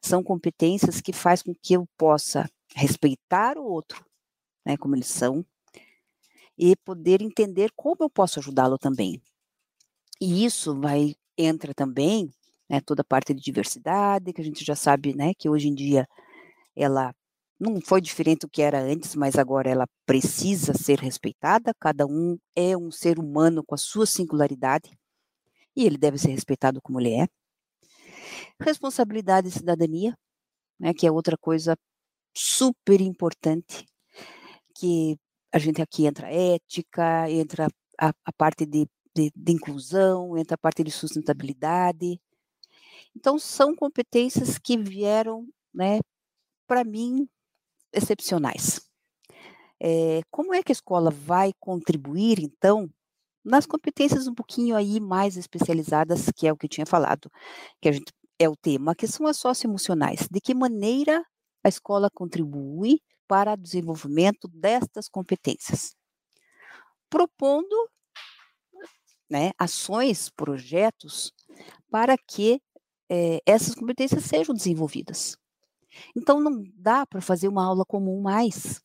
são 0.00 0.22
competências 0.22 1.00
que 1.00 1.12
faz 1.12 1.42
com 1.42 1.54
que 1.54 1.74
eu 1.74 1.86
possa 1.96 2.48
respeitar 2.74 3.56
o 3.58 3.64
outro, 3.64 4.04
né, 4.64 4.76
como 4.76 4.94
eles 4.94 5.08
são, 5.08 5.44
e 6.56 6.76
poder 6.76 7.22
entender 7.22 7.72
como 7.74 7.96
eu 8.00 8.10
posso 8.10 8.38
ajudá-lo 8.38 8.78
também. 8.78 9.20
E 10.20 10.44
isso 10.44 10.78
vai 10.78 11.16
entra 11.36 11.74
também, 11.74 12.30
né, 12.68 12.80
toda 12.80 13.02
a 13.02 13.04
parte 13.04 13.34
de 13.34 13.40
diversidade, 13.42 14.32
que 14.32 14.40
a 14.40 14.44
gente 14.44 14.64
já 14.64 14.74
sabe, 14.74 15.14
né, 15.14 15.32
que 15.34 15.48
hoje 15.48 15.68
em 15.68 15.74
dia 15.74 16.06
ela 16.76 17.14
não 17.60 17.80
foi 17.80 18.00
diferente 18.00 18.40
do 18.40 18.48
que 18.48 18.62
era 18.62 18.80
antes, 18.80 19.14
mas 19.14 19.36
agora 19.36 19.70
ela 19.70 19.86
precisa 20.04 20.74
ser 20.74 20.98
respeitada. 20.98 21.72
Cada 21.78 22.06
um 22.06 22.36
é 22.56 22.76
um 22.76 22.90
ser 22.90 23.18
humano 23.20 23.62
com 23.64 23.74
a 23.74 23.78
sua 23.78 24.04
singularidade 24.04 24.90
e 25.76 25.86
ele 25.86 25.96
deve 25.96 26.18
ser 26.18 26.30
respeitado 26.30 26.80
como 26.82 27.00
ele 27.00 27.14
é. 27.14 27.28
Responsabilidade 28.60 29.48
e 29.48 29.52
cidadania, 29.52 30.16
né, 30.78 30.92
que 30.92 31.06
é 31.06 31.12
outra 31.12 31.36
coisa 31.38 31.76
super 32.34 33.00
importante, 33.00 33.86
que 34.76 35.16
a 35.52 35.58
gente 35.58 35.82
aqui 35.82 36.06
entra 36.06 36.32
ética, 36.32 37.30
entra 37.30 37.68
a, 38.00 38.12
a 38.24 38.32
parte 38.32 38.64
de, 38.66 38.88
de, 39.14 39.32
de 39.34 39.52
inclusão, 39.52 40.36
entra 40.36 40.54
a 40.54 40.58
parte 40.58 40.82
de 40.82 40.90
sustentabilidade. 40.90 42.20
Então, 43.16 43.38
são 43.38 43.74
competências 43.74 44.58
que 44.58 44.76
vieram, 44.78 45.46
né, 45.72 46.00
para 46.66 46.84
mim, 46.84 47.28
excepcionais. 47.92 48.80
É, 49.80 50.22
como 50.30 50.54
é 50.54 50.62
que 50.62 50.72
a 50.72 50.74
escola 50.74 51.10
vai 51.10 51.52
contribuir, 51.58 52.38
então, 52.40 52.88
nas 53.44 53.66
competências 53.66 54.26
um 54.26 54.34
pouquinho 54.34 54.76
aí 54.76 55.00
mais 55.00 55.36
especializadas, 55.36 56.30
que 56.36 56.46
é 56.46 56.52
o 56.52 56.56
que 56.56 56.66
eu 56.66 56.70
tinha 56.70 56.86
falado, 56.86 57.30
que 57.80 57.88
a 57.88 57.92
gente 57.92 58.12
é 58.38 58.48
o 58.48 58.56
tema, 58.56 58.94
que 58.94 59.06
são 59.06 59.26
as 59.26 59.36
socioemocionais. 59.36 60.28
De 60.30 60.40
que 60.40 60.54
maneira 60.54 61.24
a 61.64 61.68
escola 61.68 62.08
contribui 62.12 63.00
para 63.28 63.54
o 63.54 63.56
desenvolvimento 63.56 64.48
destas 64.48 65.08
competências? 65.08 65.94
Propondo 67.08 67.88
né, 69.32 69.52
ações, 69.58 70.28
projetos 70.28 71.32
para 71.90 72.16
que 72.18 72.60
é, 73.10 73.40
essas 73.46 73.74
competências 73.74 74.24
sejam 74.24 74.54
desenvolvidas. 74.54 75.36
Então, 76.14 76.40
não 76.40 76.62
dá 76.74 77.06
para 77.06 77.20
fazer 77.20 77.48
uma 77.48 77.64
aula 77.64 77.84
comum 77.84 78.20
mais. 78.20 78.82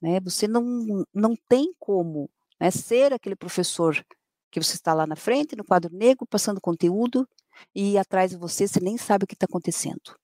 Né? 0.00 0.20
Você 0.20 0.46
não, 0.46 1.04
não 1.12 1.34
tem 1.48 1.72
como 1.78 2.30
né? 2.60 2.70
Ser 2.70 3.12
aquele 3.12 3.36
professor 3.36 3.94
que 4.50 4.62
você 4.62 4.74
está 4.74 4.94
lá 4.94 5.06
na 5.06 5.16
frente, 5.16 5.56
no 5.56 5.64
quadro 5.64 5.94
negro, 5.94 6.26
passando 6.26 6.60
conteúdo, 6.60 7.28
e 7.74 7.98
atrás 7.98 8.30
de 8.30 8.36
você 8.36 8.66
você 8.66 8.80
nem 8.80 8.96
sabe 8.96 9.24
o 9.24 9.26
que 9.26 9.34
está 9.34 9.46
acontecendo. 9.46 10.16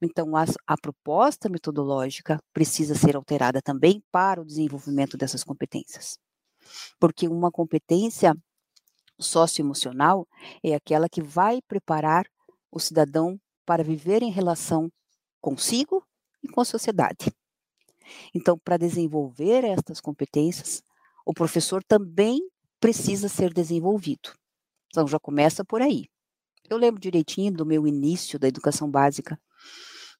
Então, 0.00 0.36
a, 0.36 0.44
a, 0.66 0.76
proposta 0.76 1.48
metodológica 1.48 2.38
precisa 2.52 2.94
ser 2.94 3.16
alterada 3.16 3.60
também 3.62 4.02
para 4.10 4.40
o 4.40 4.44
desenvolvimento 4.44 5.16
dessas 5.16 5.42
competências. 5.44 6.18
Porque 6.98 7.28
uma 7.28 7.50
competência 7.50 8.34
socioemocional 9.18 10.26
é 10.62 10.74
aquela 10.74 11.08
que 11.08 11.22
vai 11.22 11.60
preparar 11.62 12.26
o 12.70 12.78
cidadão 12.78 13.40
para 13.64 13.82
viver 13.82 14.22
em 14.22 14.30
relação 14.30 14.90
consigo 15.40 16.04
e 16.42 16.48
com 16.48 16.60
a 16.60 16.64
sociedade. 16.64 17.32
Então, 18.34 18.58
para 18.58 18.76
desenvolver 18.76 19.64
estas 19.64 20.00
competências, 20.00 20.82
o 21.24 21.32
professor 21.32 21.82
também 21.82 22.40
precisa 22.78 23.28
ser 23.28 23.52
desenvolvido. 23.52 24.32
Então, 24.88 25.06
já 25.06 25.18
começa 25.18 25.64
por 25.64 25.82
aí. 25.82 26.06
Eu 26.68 26.76
lembro 26.76 27.00
direitinho 27.00 27.52
do 27.52 27.66
meu 27.66 27.86
início 27.86 28.38
da 28.38 28.48
educação 28.48 28.90
básica. 28.90 29.38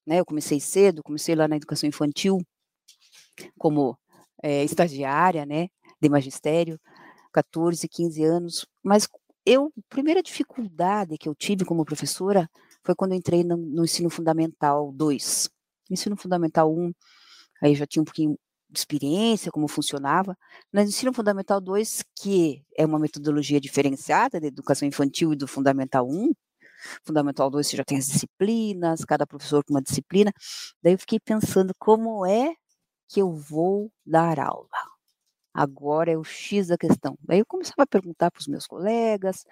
Né? 0.05 0.19
Eu 0.19 0.25
comecei 0.25 0.59
cedo, 0.59 1.03
comecei 1.03 1.35
lá 1.35 1.47
na 1.47 1.57
educação 1.57 1.87
infantil, 1.87 2.39
como 3.57 3.97
é, 4.41 4.63
estagiária, 4.63 5.45
né, 5.45 5.67
de 6.01 6.09
magistério, 6.09 6.79
14, 7.33 7.87
15 7.87 8.23
anos. 8.23 8.65
Mas 8.83 9.07
eu, 9.45 9.71
a 9.77 9.81
primeira 9.89 10.21
dificuldade 10.21 11.17
que 11.17 11.29
eu 11.29 11.35
tive 11.35 11.65
como 11.65 11.85
professora 11.85 12.49
foi 12.83 12.95
quando 12.95 13.11
eu 13.13 13.17
entrei 13.17 13.43
no, 13.43 13.57
no 13.57 13.85
ensino 13.85 14.09
fundamental 14.09 14.91
2. 14.93 15.49
Ensino 15.89 16.17
fundamental 16.17 16.73
1, 16.73 16.91
aí 17.63 17.75
já 17.75 17.85
tinha 17.85 18.01
um 18.01 18.05
pouquinho 18.05 18.37
de 18.69 18.79
experiência, 18.79 19.51
como 19.51 19.67
funcionava. 19.67 20.37
No 20.71 20.81
ensino 20.81 21.13
fundamental 21.13 21.61
2, 21.61 22.03
que 22.15 22.63
é 22.77 22.85
uma 22.85 22.99
metodologia 22.99 23.59
diferenciada 23.59 24.39
da 24.39 24.47
educação 24.47 24.87
infantil 24.87 25.33
e 25.33 25.35
do 25.35 25.47
fundamental 25.47 26.07
1, 26.09 26.33
fundamental 27.05 27.49
2 27.49 27.67
você 27.67 27.77
já 27.77 27.83
tem 27.83 27.97
as 27.97 28.07
disciplinas, 28.07 29.05
cada 29.05 29.25
professor 29.25 29.63
com 29.63 29.73
uma 29.73 29.81
disciplina. 29.81 30.31
Daí 30.83 30.93
eu 30.93 30.99
fiquei 30.99 31.19
pensando 31.19 31.73
como 31.79 32.25
é 32.25 32.53
que 33.09 33.21
eu 33.21 33.33
vou 33.33 33.91
dar 34.05 34.39
aula. 34.39 34.96
Agora 35.57 36.11
é 36.11 36.15
o 36.15 36.23
X 36.23 36.67
da 36.67 36.77
questão. 36.77 37.17
Daí 37.23 37.39
eu 37.39 37.45
começava 37.47 37.81
a 37.81 37.87
perguntar 37.87 38.29
para 38.29 38.39
os 38.39 38.47
meus 38.47 38.67
colegas. 38.67 39.43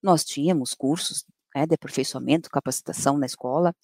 Nós 0.00 0.24
tínhamos 0.24 0.72
cursos 0.72 1.26
né, 1.52 1.66
de 1.66 1.74
aperfeiçoamento, 1.74 2.48
capacitação 2.48 3.18
na 3.18 3.26
escola, 3.26 3.74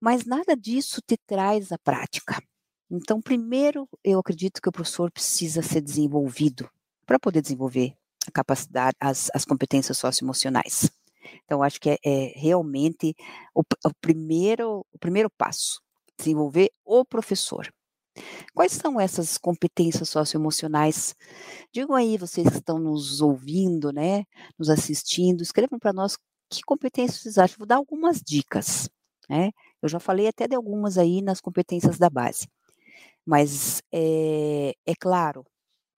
mas 0.00 0.26
nada 0.26 0.56
disso 0.56 1.00
te 1.06 1.16
traz 1.24 1.70
a 1.70 1.78
prática. 1.78 2.42
Então, 2.90 3.22
primeiro, 3.22 3.88
eu 4.02 4.18
acredito 4.18 4.60
que 4.60 4.68
o 4.68 4.72
professor 4.72 5.08
precisa 5.08 5.62
ser 5.62 5.80
desenvolvido 5.80 6.68
para 7.06 7.20
poder 7.20 7.42
desenvolver 7.42 7.94
a 8.26 8.32
capacidade, 8.32 8.96
as, 8.98 9.30
as 9.32 9.44
competências 9.44 9.96
socioemocionais. 9.98 10.90
Então, 11.44 11.62
acho 11.62 11.80
que 11.80 11.90
é, 11.90 11.98
é 12.04 12.32
realmente 12.34 13.14
o, 13.54 13.60
o, 13.60 13.94
primeiro, 14.00 14.84
o 14.92 14.98
primeiro 14.98 15.30
passo 15.30 15.80
desenvolver 16.18 16.72
o 16.84 17.04
professor. 17.04 17.72
Quais 18.54 18.72
são 18.72 19.00
essas 19.00 19.38
competências 19.38 20.08
socioemocionais? 20.08 21.14
Digam 21.72 21.94
aí, 21.94 22.16
vocês 22.16 22.48
que 22.48 22.58
estão 22.58 22.78
nos 22.78 23.20
ouvindo, 23.20 23.92
né, 23.92 24.24
nos 24.58 24.70
assistindo, 24.70 25.42
escrevam 25.42 25.78
para 25.78 25.92
nós 25.92 26.16
que 26.50 26.62
competências 26.64 27.20
vocês 27.20 27.38
acham. 27.38 27.58
Vou 27.58 27.66
dar 27.66 27.76
algumas 27.76 28.20
dicas, 28.20 28.88
né? 29.28 29.50
Eu 29.82 29.88
já 29.88 30.00
falei 30.00 30.28
até 30.28 30.48
de 30.48 30.54
algumas 30.54 30.98
aí 30.98 31.22
nas 31.22 31.40
competências 31.40 31.98
da 31.98 32.08
base. 32.08 32.48
Mas 33.24 33.82
é, 33.92 34.72
é 34.86 34.94
claro 34.94 35.44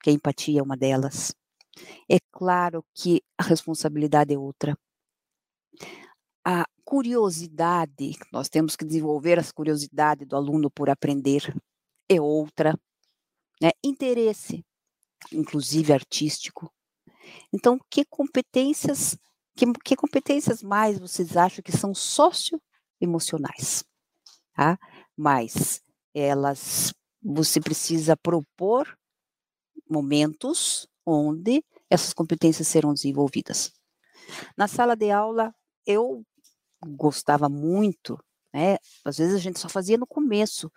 que 0.03 0.11
a 0.11 0.13
empatia 0.13 0.61
é 0.61 0.63
uma 0.63 0.77
delas. 0.77 1.35
É 2.11 2.19
claro 2.33 2.85
que 2.95 3.23
a 3.37 3.43
responsabilidade 3.43 4.35
é 4.35 4.39
outra. 4.39 4.77
A 6.45 6.67
curiosidade, 6.85 8.17
nós 8.33 8.49
temos 8.49 8.75
que 8.75 8.85
desenvolver 8.85 9.39
a 9.39 9.53
curiosidade 9.53 10.25
do 10.25 10.35
aluno 10.35 10.71
por 10.71 10.89
aprender, 10.89 11.55
é 12.09 12.21
outra. 12.21 12.79
Né? 13.61 13.71
Interesse, 13.83 14.65
inclusive 15.33 15.93
artístico. 15.93 16.73
Então, 17.53 17.79
que 17.91 18.05
competências, 18.05 19.17
que, 19.57 19.67
que 19.85 19.97
competências 19.97 20.63
mais 20.63 20.99
vocês 20.99 21.37
acham 21.37 21.63
que 21.63 21.73
são 21.73 21.95
socioemocionais? 21.95 23.85
Tá? 24.55 24.79
Mas 25.17 25.83
elas, 26.15 26.93
você 27.23 27.61
precisa 27.61 28.17
propor 28.17 28.97
momentos 29.89 30.87
onde 31.05 31.65
essas 31.89 32.13
competências 32.13 32.69
serão 32.69 32.93
desenvolvidas. 32.93 33.73
Na 34.57 34.69
sala 34.69 34.95
de 34.95 35.11
aula, 35.11 35.55
eu 35.87 36.23
gostava 36.87 37.49
muito, 37.49 38.19
né? 38.53 38.77
Às 39.05 39.19
vezes 39.19 39.35
a 39.35 39.39
gente 39.39 39.59
só 39.59 39.69
fazia 39.69 39.97
no 39.97 40.07
começo, 40.07 40.71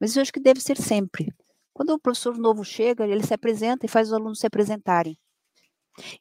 mas 0.00 0.16
eu 0.16 0.22
acho 0.22 0.32
que 0.32 0.40
deve 0.40 0.60
ser 0.60 0.76
sempre. 0.76 1.32
Quando 1.72 1.90
o 1.90 2.00
professor 2.00 2.36
novo 2.36 2.64
chega, 2.64 3.06
ele 3.06 3.24
se 3.24 3.34
apresenta 3.34 3.86
e 3.86 3.88
faz 3.88 4.08
os 4.08 4.14
alunos 4.14 4.40
se 4.40 4.46
apresentarem. 4.46 5.18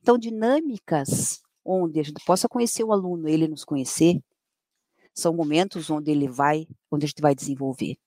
Então, 0.02 0.18
dinâmicas 0.18 1.42
onde 1.64 2.00
a 2.00 2.04
gente 2.04 2.24
possa 2.26 2.48
conhecer 2.50 2.84
o 2.84 2.92
aluno, 2.92 3.28
ele 3.30 3.48
nos 3.48 3.64
conhecer, 3.64 4.20
são 5.14 5.34
momentos 5.34 5.90
onde 5.90 6.12
ele 6.12 6.28
vai, 6.28 6.68
onde 6.92 7.06
a 7.06 7.08
gente 7.08 7.22
vai 7.22 7.36
desenvolver. 7.36 7.98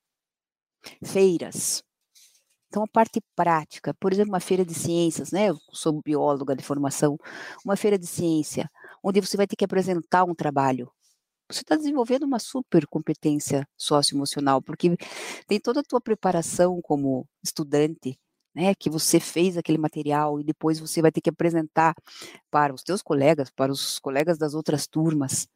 Feiras, 1.05 1.83
então, 2.73 2.85
a 2.85 2.89
parte 2.89 3.21
prática, 3.37 3.93
por 3.93 4.15
exemplo, 4.15 4.33
uma 4.33 4.41
feira 4.41 4.65
de 4.65 4.73
ciências, 4.73 5.31
né? 5.31 5.51
Eu 5.51 5.59
sou 5.73 6.01
bióloga 6.03 6.57
de 6.57 6.63
formação, 6.65 7.19
uma 7.63 7.77
feira 7.77 7.99
de 7.99 8.07
ciência, 8.07 8.67
onde 9.05 9.21
você 9.21 9.37
vai 9.37 9.47
ter 9.47 9.57
que 9.57 9.65
apresentar 9.67 10.25
um 10.25 10.35
trabalho. 10.35 10.91
Você 11.53 11.61
está 11.61 11.77
desenvolvendo 11.77 12.25
uma 12.25 12.39
super 12.39 12.87
competência 12.87 13.69
socioemocional, 13.77 14.63
porque 14.63 14.97
tem 15.47 15.61
toda 15.61 15.81
a 15.81 15.83
tua 15.83 16.01
preparação 16.01 16.81
como 16.83 17.27
estudante, 17.45 18.19
né, 18.55 18.75
que 18.75 18.91
você 18.91 19.21
fez 19.21 19.57
aquele 19.57 19.79
material 19.79 20.41
e 20.41 20.45
depois 20.45 20.81
você 20.81 21.03
vai 21.03 21.13
ter 21.13 21.21
que 21.21 21.31
apresentar 21.31 21.95
para 22.51 22.75
os 22.75 22.83
teus 22.83 23.03
colegas, 23.03 23.51
para 23.51 23.71
os 23.71 23.99
colegas 23.99 24.39
das 24.39 24.55
outras 24.55 24.87
turmas. 24.87 25.47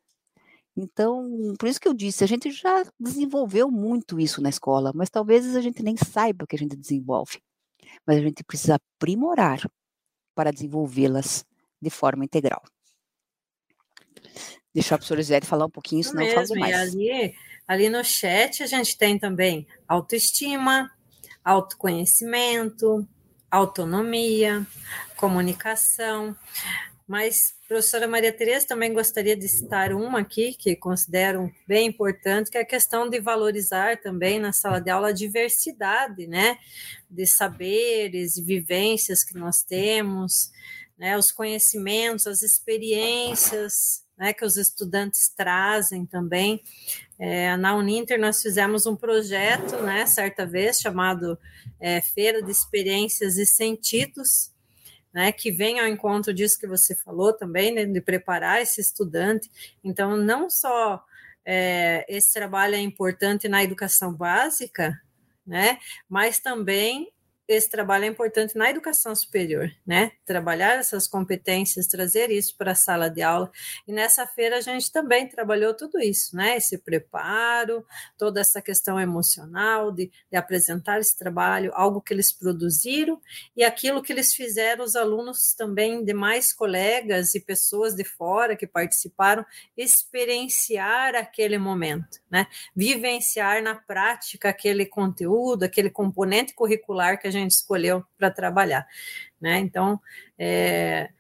Então, 0.77 1.55
por 1.59 1.69
isso 1.69 1.81
que 1.81 1.89
eu 1.89 1.95
disse, 1.95 2.23
a 2.23 2.27
gente 2.27 2.51
já 2.51 2.85
desenvolveu 3.01 3.71
muito 3.71 4.21
isso 4.21 4.43
na 4.43 4.51
escola, 4.51 4.93
mas 4.95 5.09
talvez 5.09 5.57
a 5.57 5.61
gente 5.63 5.83
nem 5.83 5.97
saiba 5.97 6.47
que 6.47 6.55
a 6.55 6.59
gente 6.59 6.77
desenvolve. 6.77 7.41
Mas 8.07 8.19
a 8.19 8.21
gente 8.21 8.45
precisa 8.45 8.77
aprimorar 8.77 9.61
para 10.35 10.53
desenvolvê-las 10.53 11.47
de 11.81 11.89
forma 11.89 12.25
integral. 12.25 12.63
Deixar 14.77 14.97
a 14.97 14.99
professora 14.99 15.23
Zé 15.23 15.41
falar 15.41 15.65
um 15.65 15.71
pouquinho, 15.71 16.05
senão 16.05 16.23
eu 16.23 16.35
falo 16.35 16.49
demais. 16.49 16.75
Ali, 16.75 17.35
ali 17.67 17.89
no 17.89 18.05
chat 18.05 18.63
a 18.63 18.67
gente 18.67 18.99
tem 18.99 19.19
também 19.19 19.67
autoestima, 19.89 20.93
autoconhecimento, 21.43 23.09
autonomia, 23.51 24.67
comunicação. 25.17 26.37
Mas, 27.09 27.55
professora 27.67 28.07
Maria 28.07 28.31
Tereza, 28.35 28.67
também 28.67 28.93
gostaria 28.93 29.35
de 29.35 29.49
citar 29.49 29.95
uma 29.95 30.21
aqui, 30.21 30.53
que 30.53 30.77
considero 30.77 31.51
bem 31.67 31.87
importante, 31.87 32.51
que 32.51 32.59
é 32.59 32.61
a 32.61 32.67
questão 32.67 33.09
de 33.09 33.19
valorizar 33.19 33.99
também 34.03 34.39
na 34.39 34.53
sala 34.53 34.79
de 34.79 34.91
aula 34.91 35.09
a 35.09 35.13
diversidade, 35.13 36.27
né, 36.27 36.59
de 37.11 37.27
saberes 37.27 38.37
e 38.37 38.43
vivências 38.43 39.25
que 39.25 39.39
nós 39.39 39.63
temos, 39.63 40.51
né, 40.99 41.17
os 41.17 41.33
conhecimentos, 41.33 42.27
as 42.27 42.43
experiências, 42.43 44.05
né, 44.17 44.33
que 44.33 44.45
os 44.45 44.57
estudantes 44.57 45.29
trazem 45.29 46.07
também. 46.07 46.63
É, 47.19 47.57
na 47.57 47.75
Uninter 47.75 48.19
nós 48.19 48.41
fizemos 48.41 48.87
um 48.87 48.97
projeto, 48.97 49.77
né, 49.83 50.07
certa 50.07 50.47
vez, 50.47 50.81
chamado 50.81 51.39
é, 51.79 52.01
Feira 52.01 52.43
de 52.43 52.51
Experiências 52.51 53.37
e 53.37 53.47
Sentidos, 53.47 54.51
né, 55.13 55.33
que 55.33 55.51
vem 55.51 55.81
ao 55.81 55.87
encontro 55.87 56.33
disso 56.33 56.59
que 56.59 56.67
você 56.67 56.95
falou 56.95 57.33
também, 57.33 57.73
né, 57.73 57.85
de 57.85 58.01
preparar 58.01 58.61
esse 58.61 58.81
estudante. 58.81 59.51
Então, 59.83 60.17
não 60.17 60.49
só 60.51 61.03
é, 61.45 62.05
esse 62.09 62.33
trabalho 62.33 62.75
é 62.75 62.81
importante 62.81 63.49
na 63.49 63.63
educação 63.63 64.13
básica, 64.13 65.01
né, 65.47 65.79
mas 66.09 66.39
também 66.39 67.13
esse 67.49 67.71
trabalho 67.71 68.05
é 68.05 68.09
importante 68.09 68.57
na 68.57 68.71
educação 68.71 69.15
superior, 69.15 69.71
né? 69.87 70.13
Trabalhar 70.25 70.79
essas 70.79 71.07
competências, 71.07 71.87
trazer 71.87 72.31
isso 72.31 72.57
para 72.57 72.73
a 72.73 72.75
sala 72.75 73.09
de 73.09 73.23
aula. 73.23 73.51
E 73.87 73.93
nessa 73.93 74.27
feira 74.27 74.59
a 74.59 74.61
gente 74.61 74.91
também 74.91 75.29
trabalhou 75.29 75.73
tudo 75.73 76.01
isso, 76.01 76.35
né? 76.35 76.57
Esse 76.57 76.77
preparo, 76.77 77.87
toda 78.19 78.41
essa 78.41 78.61
questão 78.61 78.99
emocional 78.99 79.93
de, 79.93 80.11
de 80.31 80.37
apresentar 80.37 80.99
esse 80.99 81.17
trabalho, 81.17 81.71
algo 81.75 82.01
que 82.01 82.13
eles 82.13 82.33
produziram 82.33 83.21
e 83.57 83.63
aquilo 83.63 84.03
que 84.03 84.13
eles 84.13 84.35
fizeram, 84.35 84.85
os 84.85 84.97
alunos 84.97 85.55
também, 85.55 86.05
demais 86.05 86.53
colegas 86.53 87.35
e 87.37 87.41
pessoas 87.41 87.95
de 87.95 88.05
fora 88.05 88.57
que 88.57 88.67
participaram, 88.67 89.47
experienciar 89.77 91.15
aquele 91.15 91.59
momento, 91.59 92.19
né? 92.29 92.49
Vivenciar 92.75 93.63
na 93.63 93.77
prática 93.77 94.49
aquele 94.49 94.85
conteúdo, 94.85 95.63
aquele 95.63 95.91
componente 95.91 96.53
curricular 96.53 97.21
que 97.21 97.29
a 97.29 97.36
gente 97.41 97.53
escolheu 97.53 98.05
para 98.19 98.31
trabalhar, 98.31 98.87
né? 99.41 99.59
Então, 99.59 100.01
é, 100.39 101.11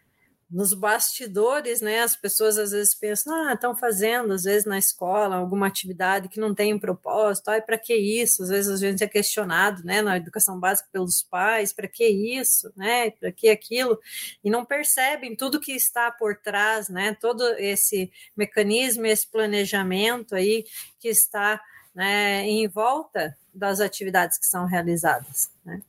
nos 0.48 0.72
bastidores, 0.72 1.80
né, 1.80 2.02
as 2.02 2.14
pessoas 2.14 2.56
às 2.56 2.70
vezes 2.70 2.94
pensam, 2.94 3.34
ah, 3.34 3.54
estão 3.54 3.74
fazendo, 3.74 4.32
às 4.32 4.44
vezes 4.44 4.64
na 4.64 4.78
escola, 4.78 5.34
alguma 5.34 5.66
atividade 5.66 6.28
que 6.28 6.38
não 6.38 6.54
tem 6.54 6.72
um 6.72 6.78
propósito, 6.78 7.48
ai, 7.48 7.60
para 7.60 7.76
que 7.76 7.94
isso? 7.94 8.44
Às 8.44 8.48
vezes 8.50 8.70
a 8.70 8.76
gente 8.76 9.02
é 9.02 9.08
questionado, 9.08 9.82
né, 9.84 10.00
na 10.02 10.16
educação 10.16 10.58
básica 10.60 10.88
pelos 10.92 11.22
pais, 11.22 11.72
para 11.72 11.88
que 11.88 12.06
isso, 12.06 12.72
né, 12.76 13.10
para 13.10 13.32
que 13.32 13.48
aquilo, 13.48 13.98
e 14.44 14.48
não 14.48 14.64
percebem 14.64 15.34
tudo 15.34 15.60
que 15.60 15.72
está 15.72 16.12
por 16.12 16.36
trás, 16.36 16.88
né, 16.88 17.16
todo 17.20 17.42
esse 17.58 18.10
mecanismo, 18.36 19.04
esse 19.04 19.26
planejamento 19.26 20.34
aí 20.36 20.64
que 21.00 21.08
está, 21.08 21.60
né, 21.92 22.44
em 22.44 22.68
volta 22.68 23.36
das 23.52 23.80
atividades 23.80 24.38
que 24.38 24.46
são 24.46 24.64
realizadas, 24.64 25.50
né. 25.64 25.82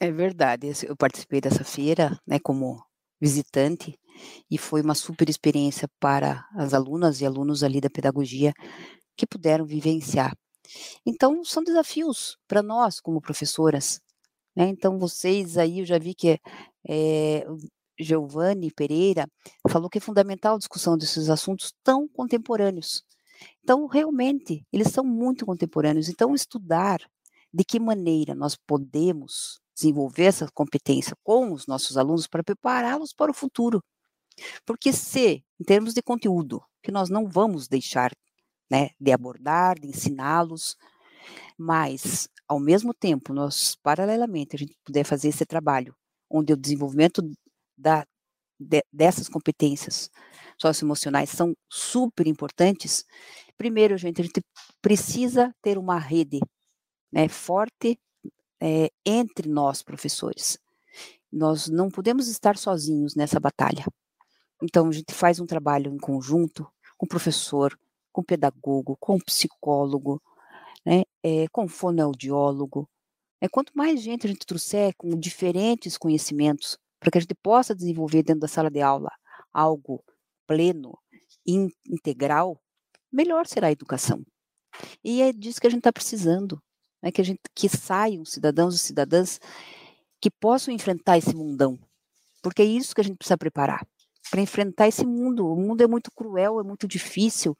É 0.00 0.12
verdade, 0.12 0.70
eu 0.86 0.96
participei 0.96 1.40
dessa 1.40 1.64
feira, 1.64 2.16
né, 2.26 2.38
como 2.38 2.80
visitante, 3.20 3.98
e 4.50 4.56
foi 4.56 4.80
uma 4.80 4.94
super 4.94 5.28
experiência 5.28 5.88
para 6.00 6.46
as 6.54 6.72
alunas 6.72 7.20
e 7.20 7.26
alunos 7.26 7.64
ali 7.64 7.80
da 7.80 7.90
pedagogia 7.90 8.52
que 9.16 9.26
puderam 9.26 9.66
vivenciar. 9.66 10.32
Então, 11.06 11.44
são 11.44 11.64
desafios 11.64 12.36
para 12.48 12.62
nós 12.62 13.00
como 13.00 13.20
professoras, 13.20 14.00
né? 14.56 14.68
Então, 14.68 14.98
vocês 14.98 15.58
aí, 15.58 15.80
eu 15.80 15.86
já 15.86 15.98
vi 15.98 16.14
que 16.14 16.38
é, 16.88 17.44
Giovanni 17.98 18.72
Pereira 18.72 19.26
falou 19.68 19.90
que 19.90 19.98
é 19.98 20.00
fundamental 20.00 20.56
a 20.56 20.58
discussão 20.58 20.96
desses 20.98 21.30
assuntos 21.30 21.72
tão 21.84 22.08
contemporâneos. 22.08 23.04
Então, 23.62 23.86
realmente, 23.86 24.64
eles 24.72 24.88
são 24.88 25.04
muito 25.04 25.46
contemporâneos. 25.46 26.08
Então, 26.08 26.34
estudar 26.34 27.00
de 27.52 27.64
que 27.64 27.80
maneira 27.80 28.34
nós 28.34 28.56
podemos 28.56 29.60
desenvolver 29.78 30.24
essa 30.24 30.48
competência 30.52 31.16
com 31.22 31.52
os 31.52 31.66
nossos 31.66 31.96
alunos 31.96 32.26
para 32.26 32.42
prepará-los 32.42 33.12
para 33.12 33.30
o 33.30 33.34
futuro. 33.34 33.80
Porque 34.66 34.92
se, 34.92 35.44
em 35.58 35.64
termos 35.64 35.94
de 35.94 36.02
conteúdo, 36.02 36.62
que 36.82 36.90
nós 36.90 37.08
não 37.08 37.28
vamos 37.28 37.68
deixar 37.68 38.10
né, 38.70 38.90
de 39.00 39.12
abordar, 39.12 39.78
de 39.78 39.88
ensiná-los, 39.88 40.76
mas, 41.56 42.28
ao 42.46 42.58
mesmo 42.58 42.92
tempo, 42.92 43.32
nós, 43.32 43.76
paralelamente, 43.82 44.56
a 44.56 44.58
gente 44.58 44.76
puder 44.84 45.04
fazer 45.04 45.28
esse 45.28 45.46
trabalho, 45.46 45.94
onde 46.28 46.52
o 46.52 46.56
desenvolvimento 46.56 47.22
da, 47.76 48.04
de, 48.58 48.82
dessas 48.92 49.28
competências 49.28 50.10
socioemocionais 50.60 51.30
são 51.30 51.54
super 51.70 52.26
importantes, 52.26 53.04
primeiro, 53.56 53.96
gente, 53.96 54.20
a 54.20 54.24
gente 54.24 54.40
precisa 54.82 55.54
ter 55.62 55.78
uma 55.78 55.98
rede 55.98 56.40
né, 57.12 57.28
forte 57.28 57.98
é, 58.60 58.90
entre 59.04 59.48
nós, 59.48 59.82
professores. 59.82 60.58
Nós 61.32 61.68
não 61.68 61.90
podemos 61.90 62.28
estar 62.28 62.56
sozinhos 62.56 63.14
nessa 63.14 63.38
batalha. 63.38 63.84
Então, 64.62 64.88
a 64.88 64.92
gente 64.92 65.12
faz 65.12 65.38
um 65.38 65.46
trabalho 65.46 65.92
em 65.92 65.98
conjunto 65.98 66.66
com 66.96 67.06
o 67.06 67.08
professor, 67.08 67.78
com 68.12 68.22
pedagogo, 68.22 68.96
com 68.98 69.18
psicólogo, 69.18 70.20
né, 70.84 71.04
é, 71.22 71.46
com 71.48 71.68
fonoaudiólogo. 71.68 72.88
É, 73.40 73.48
quanto 73.48 73.72
mais 73.76 74.02
gente 74.02 74.26
a 74.26 74.30
gente 74.30 74.46
trouxer 74.46 74.92
com 74.96 75.10
diferentes 75.10 75.96
conhecimentos, 75.96 76.76
para 76.98 77.10
que 77.12 77.18
a 77.18 77.20
gente 77.20 77.34
possa 77.34 77.74
desenvolver 77.74 78.24
dentro 78.24 78.40
da 78.40 78.48
sala 78.48 78.70
de 78.70 78.80
aula 78.80 79.10
algo 79.52 80.02
pleno, 80.46 80.98
in, 81.46 81.68
integral, 81.86 82.60
melhor 83.12 83.46
será 83.46 83.68
a 83.68 83.72
educação. 83.72 84.24
E 85.04 85.22
é 85.22 85.32
disso 85.32 85.60
que 85.60 85.66
a 85.66 85.70
gente 85.70 85.80
está 85.80 85.92
precisando, 85.92 86.60
né, 87.02 87.10
que 87.10 87.20
a 87.20 87.24
gente 87.24 87.40
que 87.54 87.68
saiam 87.68 88.24
cidadãos 88.24 88.74
e 88.74 88.78
cidadãs 88.78 89.40
que 90.20 90.30
possam 90.30 90.74
enfrentar 90.74 91.18
esse 91.18 91.34
mundão, 91.34 91.78
porque 92.42 92.62
é 92.62 92.64
isso 92.64 92.94
que 92.94 93.00
a 93.00 93.04
gente 93.04 93.16
precisa 93.16 93.38
preparar 93.38 93.86
para 94.30 94.40
enfrentar 94.40 94.88
esse 94.88 95.06
mundo. 95.06 95.46
O 95.46 95.56
mundo 95.56 95.82
é 95.82 95.86
muito 95.86 96.10
cruel, 96.10 96.60
é 96.60 96.62
muito 96.62 96.86
difícil, 96.86 97.56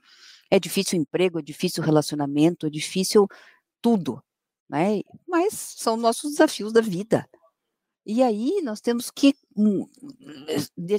é 0.51 0.59
difícil 0.59 0.98
o 0.98 1.03
emprego, 1.03 1.38
é 1.38 1.42
difícil 1.42 1.83
o 1.83 1.87
relacionamento, 1.87 2.66
é 2.66 2.70
difícil 2.70 3.27
tudo, 3.81 4.22
né? 4.68 5.01
Mas 5.27 5.55
são 5.55 5.96
nossos 5.96 6.33
desafios 6.33 6.72
da 6.72 6.81
vida. 6.81 7.29
E 8.05 8.22
aí 8.22 8.61
nós 8.62 8.81
temos 8.81 9.11
que 9.11 9.35
hum, 9.57 9.87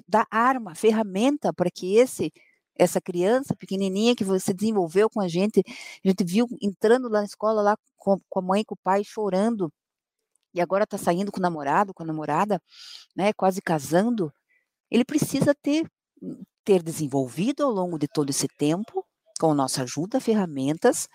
dar 0.08 0.28
arma, 0.30 0.75
ferramenta 0.75 1.52
para 1.52 1.71
que 1.71 1.95
esse 1.95 2.32
essa 2.80 3.02
criança 3.02 3.54
pequenininha 3.56 4.15
que 4.15 4.24
você 4.24 4.54
desenvolveu 4.54 5.10
com 5.10 5.20
a 5.20 5.28
gente, 5.28 5.62
a 6.04 6.08
gente 6.08 6.24
viu 6.24 6.48
entrando 6.62 7.10
lá 7.10 7.20
na 7.20 7.26
escola 7.26 7.62
lá 7.62 7.78
com, 7.98 8.18
com 8.30 8.39
a 8.39 8.42
mãe, 8.42 8.63
com 8.63 8.74
o 8.74 8.78
pai 8.82 9.04
chorando 9.04 9.72
e 10.54 10.62
agora 10.62 10.86
está 10.86 10.98
saindo 10.98 11.32
com 11.32 11.39
o 11.39 11.42
namorado, 11.42 11.94
com 11.94 12.02
a 12.02 12.06
namorada, 12.06 12.62
né, 13.15 13.34
quase 13.34 13.62
casando, 13.62 14.34
ele 14.89 15.06
precisa 15.06 15.54
ter 15.54 15.86
ter 16.63 16.84
desenvolvido 16.84 17.63
ao 17.63 17.72
longo 17.72 17.98
de 17.98 18.08
todo 18.08 18.30
esse 18.30 18.48
tempo, 18.48 19.06
com 19.39 19.54
nossa 19.54 19.84
ajuda, 19.84 20.20
ferramentas 20.20 21.08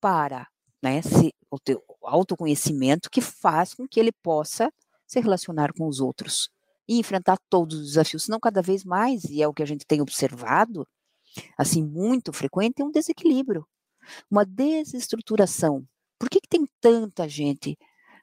para 0.00 0.48
né, 0.82 1.00
se, 1.00 1.32
o 1.50 1.58
teu 1.58 1.82
autoconhecimento 2.02 3.08
que 3.08 3.20
faz 3.20 3.72
com 3.72 3.86
que 3.86 4.00
ele 4.00 4.12
possa 4.12 4.70
se 5.06 5.20
relacionar 5.20 5.72
com 5.72 5.86
os 5.86 6.00
outros 6.00 6.50
e 6.88 6.98
enfrentar 6.98 7.38
todos 7.48 7.78
os 7.78 7.86
desafios, 7.88 8.24
senão 8.24 8.40
cada 8.40 8.62
vez 8.62 8.84
mais, 8.84 9.24
e 9.24 9.42
é 9.42 9.48
o 9.48 9.54
que 9.54 9.62
a 9.62 9.66
gente 9.66 9.86
tem 9.86 10.00
observado, 10.00 10.86
assim, 11.56 11.82
muito 11.82 12.32
frequente, 12.32 12.82
é 12.82 12.84
um 12.84 12.90
desequilíbrio, 12.90 13.66
uma 14.30 14.44
desestruturação. 14.44 15.86
Por 16.18 16.28
que, 16.28 16.40
que 16.40 16.48
tem 16.48 16.66
tanta 16.80 17.28
gente 17.28 17.76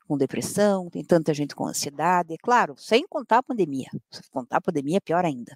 com 0.08 0.18
depressão, 0.18 0.90
tem 0.90 1.04
tanta 1.04 1.34
gente 1.34 1.56
com 1.56 1.68
ansiedade, 1.68 2.34
é 2.34 2.38
claro, 2.38 2.76
sem 2.78 3.08
contar 3.08 3.38
a 3.38 3.44
pandemia. 3.44 3.90
Se 4.12 4.28
contar 4.32 4.58
a 4.58 4.62
pandemia 4.62 4.98
é 4.98 5.00
pior 5.00 5.24
ainda. 5.24 5.56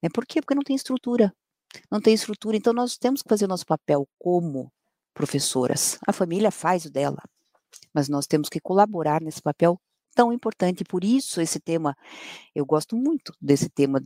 É 0.00 0.08
por 0.08 0.24
quê? 0.24 0.40
Porque 0.40 0.54
não 0.54 0.62
tem 0.62 0.74
estrutura. 0.74 1.34
Não 1.90 2.00
tem 2.00 2.14
estrutura, 2.14 2.56
então 2.56 2.72
nós 2.72 2.96
temos 2.96 3.22
que 3.22 3.28
fazer 3.28 3.44
o 3.44 3.48
nosso 3.48 3.66
papel 3.66 4.08
como 4.18 4.72
professoras. 5.12 5.98
A 6.06 6.14
família 6.14 6.50
faz 6.50 6.86
o 6.86 6.90
dela, 6.90 7.22
mas 7.92 8.08
nós 8.08 8.26
temos 8.26 8.48
que 8.48 8.58
colaborar 8.58 9.20
nesse 9.20 9.42
papel 9.42 9.78
tão 10.18 10.32
importante. 10.32 10.82
Por 10.82 11.04
isso, 11.04 11.40
esse 11.40 11.60
tema, 11.60 11.96
eu 12.52 12.66
gosto 12.66 12.96
muito 12.96 13.32
desse 13.40 13.68
tema 13.70 14.00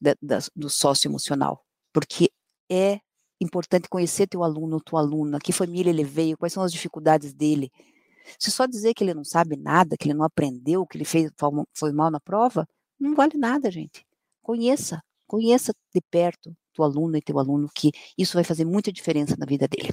da, 0.00 0.14
da, 0.22 0.38
do 0.54 0.70
socioemocional, 0.70 1.66
porque 1.92 2.30
é 2.70 3.00
importante 3.40 3.88
conhecer 3.88 4.28
teu 4.28 4.44
aluno, 4.44 4.80
tua 4.80 5.00
aluna, 5.00 5.40
que 5.40 5.52
família 5.52 5.90
ele 5.90 6.04
veio, 6.04 6.38
quais 6.38 6.52
são 6.52 6.62
as 6.62 6.70
dificuldades 6.70 7.34
dele, 7.34 7.68
se 8.38 8.52
só 8.52 8.64
dizer 8.64 8.94
que 8.94 9.02
ele 9.02 9.12
não 9.12 9.24
sabe 9.24 9.56
nada, 9.56 9.96
que 9.96 10.06
ele 10.06 10.14
não 10.14 10.24
aprendeu, 10.24 10.86
que 10.86 10.96
ele 10.96 11.04
fez, 11.04 11.32
foi 11.74 11.90
mal 11.90 12.12
na 12.12 12.20
prova, 12.20 12.64
não 12.98 13.16
vale 13.16 13.36
nada, 13.36 13.68
gente. 13.68 14.06
Conheça, 14.42 15.02
conheça 15.26 15.72
de 15.92 16.00
perto 16.00 16.56
teu 16.72 16.84
aluno 16.84 17.16
e 17.16 17.22
teu 17.22 17.40
aluno, 17.40 17.68
que 17.74 17.90
isso 18.16 18.34
vai 18.34 18.44
fazer 18.44 18.64
muita 18.64 18.92
diferença 18.92 19.34
na 19.36 19.46
vida 19.46 19.66
dele. 19.66 19.92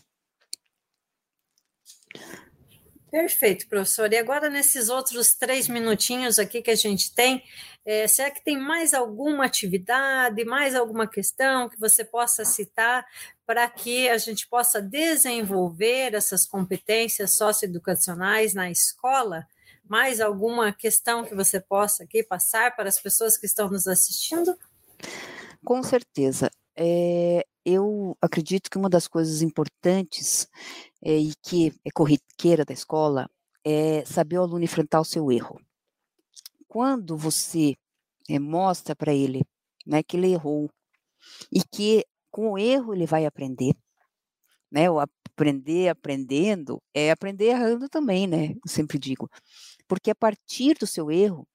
Perfeito, 3.14 3.68
professor. 3.68 4.12
E 4.12 4.18
agora, 4.18 4.50
nesses 4.50 4.90
outros 4.90 5.36
três 5.36 5.68
minutinhos 5.68 6.40
aqui 6.40 6.64
que 6.64 6.72
a 6.72 6.76
gente 6.76 7.14
tem, 7.14 7.44
é, 7.86 8.08
será 8.08 8.32
que 8.32 8.44
tem 8.44 8.58
mais 8.58 8.92
alguma 8.92 9.46
atividade, 9.46 10.44
mais 10.44 10.74
alguma 10.74 11.06
questão 11.06 11.70
que 11.70 11.80
você 11.80 12.04
possa 12.04 12.44
citar 12.44 13.06
para 13.46 13.70
que 13.70 14.10
a 14.10 14.18
gente 14.18 14.48
possa 14.48 14.82
desenvolver 14.82 16.16
essas 16.16 16.48
competências 16.48 17.38
socioeducacionais 17.38 18.56
na 18.56 18.72
escola? 18.72 19.46
Mais 19.88 20.20
alguma 20.20 20.74
questão 20.74 21.24
que 21.24 21.36
você 21.36 21.60
possa 21.60 22.06
aqui 22.06 22.24
passar 22.24 22.76
para 22.76 22.90
as 22.90 23.00
pessoas 23.00 23.38
que 23.38 23.46
estão 23.46 23.70
nos 23.70 23.88
assistindo? 23.88 24.58
Com 25.64 25.84
certeza. 25.84 26.50
É, 26.76 27.46
eu 27.66 28.18
acredito 28.22 28.70
que 28.70 28.78
uma 28.78 28.90
das 28.90 29.08
coisas 29.08 29.42
importantes 29.42 30.48
é, 31.02 31.18
e 31.18 31.34
que 31.42 31.74
é 31.86 31.92
corriqueira 31.92 32.66
da 32.66 32.74
escola 32.74 33.30
é 33.64 34.04
saber 34.06 34.38
o 34.38 34.42
aluno 34.42 34.64
enfrentar 34.64 35.02
o 35.02 35.06
seu 35.06 35.32
erro. 35.32 35.60
Quando 36.68 37.16
você 37.16 37.76
é, 38.30 38.40
mostra 38.40 38.96
para 38.96 39.14
ele 39.14 39.42
né, 39.86 40.04
que 40.04 40.18
ele 40.18 40.32
errou 40.32 40.70
e 41.52 41.62
que 41.64 42.06
com 42.32 42.52
o 42.54 42.58
erro 42.58 42.94
ele 42.94 43.06
vai 43.06 43.26
aprender, 43.26 43.76
né? 44.72 44.90
O 44.90 45.00
aprender 45.00 45.90
aprendendo 45.90 46.82
é 46.94 47.12
aprender 47.12 47.46
errando 47.46 47.88
também, 47.88 48.26
né? 48.28 48.54
Eu 48.54 48.68
sempre 48.68 48.98
digo. 48.98 49.30
Porque 49.88 50.10
a 50.10 50.16
partir 50.16 50.76
do 50.80 50.88
seu 50.88 51.12
erro, 51.12 51.48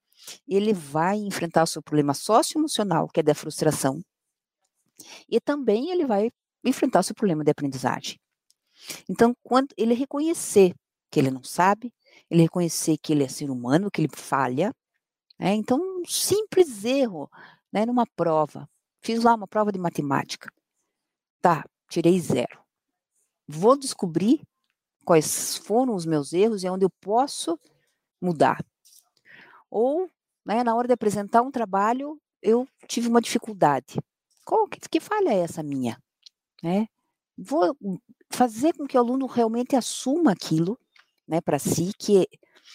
ele 0.47 0.73
vai 0.73 1.17
enfrentar 1.17 1.63
o 1.63 1.67
seu 1.67 1.81
problema 1.81 2.13
socioemocional, 2.13 3.07
que 3.09 3.19
é 3.19 3.23
da 3.23 3.35
frustração, 3.35 4.01
e 5.27 5.39
também 5.39 5.91
ele 5.91 6.05
vai 6.05 6.31
enfrentar 6.63 6.99
o 6.99 7.03
seu 7.03 7.15
problema 7.15 7.43
de 7.43 7.51
aprendizagem. 7.51 8.19
Então, 9.09 9.33
quando 9.43 9.73
ele 9.77 9.93
reconhecer 9.93 10.73
que 11.11 11.19
ele 11.19 11.31
não 11.31 11.43
sabe, 11.43 11.93
ele 12.29 12.43
reconhecer 12.43 12.97
que 12.97 13.13
ele 13.13 13.23
é 13.23 13.27
ser 13.27 13.49
humano, 13.49 13.89
que 13.91 14.01
ele 14.01 14.09
falha, 14.13 14.73
né? 15.39 15.53
então, 15.53 15.79
um 15.79 16.05
simples 16.05 16.85
erro 16.85 17.29
né, 17.71 17.85
numa 17.85 18.05
prova. 18.05 18.69
Fiz 19.01 19.23
lá 19.23 19.33
uma 19.33 19.47
prova 19.47 19.71
de 19.71 19.79
matemática. 19.79 20.51
Tá, 21.41 21.65
tirei 21.89 22.19
zero. 22.19 22.59
Vou 23.47 23.77
descobrir 23.77 24.41
quais 25.05 25.57
foram 25.57 25.95
os 25.95 26.05
meus 26.05 26.33
erros 26.33 26.63
e 26.63 26.69
onde 26.69 26.85
eu 26.85 26.89
posso 27.01 27.59
mudar. 28.21 28.63
Ou, 29.69 30.09
né, 30.45 30.63
na 30.63 30.75
hora 30.75 30.87
de 30.87 30.93
apresentar 30.93 31.41
um 31.41 31.51
trabalho, 31.51 32.19
eu 32.41 32.67
tive 32.87 33.07
uma 33.07 33.21
dificuldade. 33.21 33.99
Qual, 34.49 34.67
que, 34.67 34.79
que 34.89 34.99
falha 34.99 35.29
é 35.29 35.41
essa 35.41 35.61
minha? 35.61 36.01
Né? 36.63 36.87
Vou 37.37 37.77
fazer 38.31 38.73
com 38.73 38.87
que 38.87 38.97
o 38.97 38.99
aluno 38.99 39.27
realmente 39.27 39.75
assuma 39.75 40.31
aquilo 40.31 40.75
né, 41.27 41.39
para 41.39 41.59
si, 41.59 41.91
que 41.99 42.27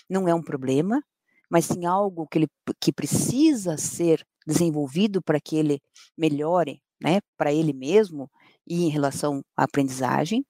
não 0.08 0.28
é 0.28 0.32
um 0.32 0.40
problema, 0.40 1.02
mas 1.50 1.64
sim 1.64 1.84
algo 1.84 2.28
que, 2.28 2.38
ele, 2.38 2.48
que 2.80 2.92
precisa 2.92 3.76
ser 3.76 4.24
desenvolvido 4.46 5.20
para 5.20 5.40
que 5.40 5.56
ele 5.56 5.82
melhore 6.16 6.80
né, 7.02 7.18
para 7.37 7.52
ele 7.52 7.72
mesmo 7.72 8.30
e 8.64 8.84
em 8.84 8.88
relação 8.88 9.44
à 9.56 9.64
aprendizagem, 9.64 10.46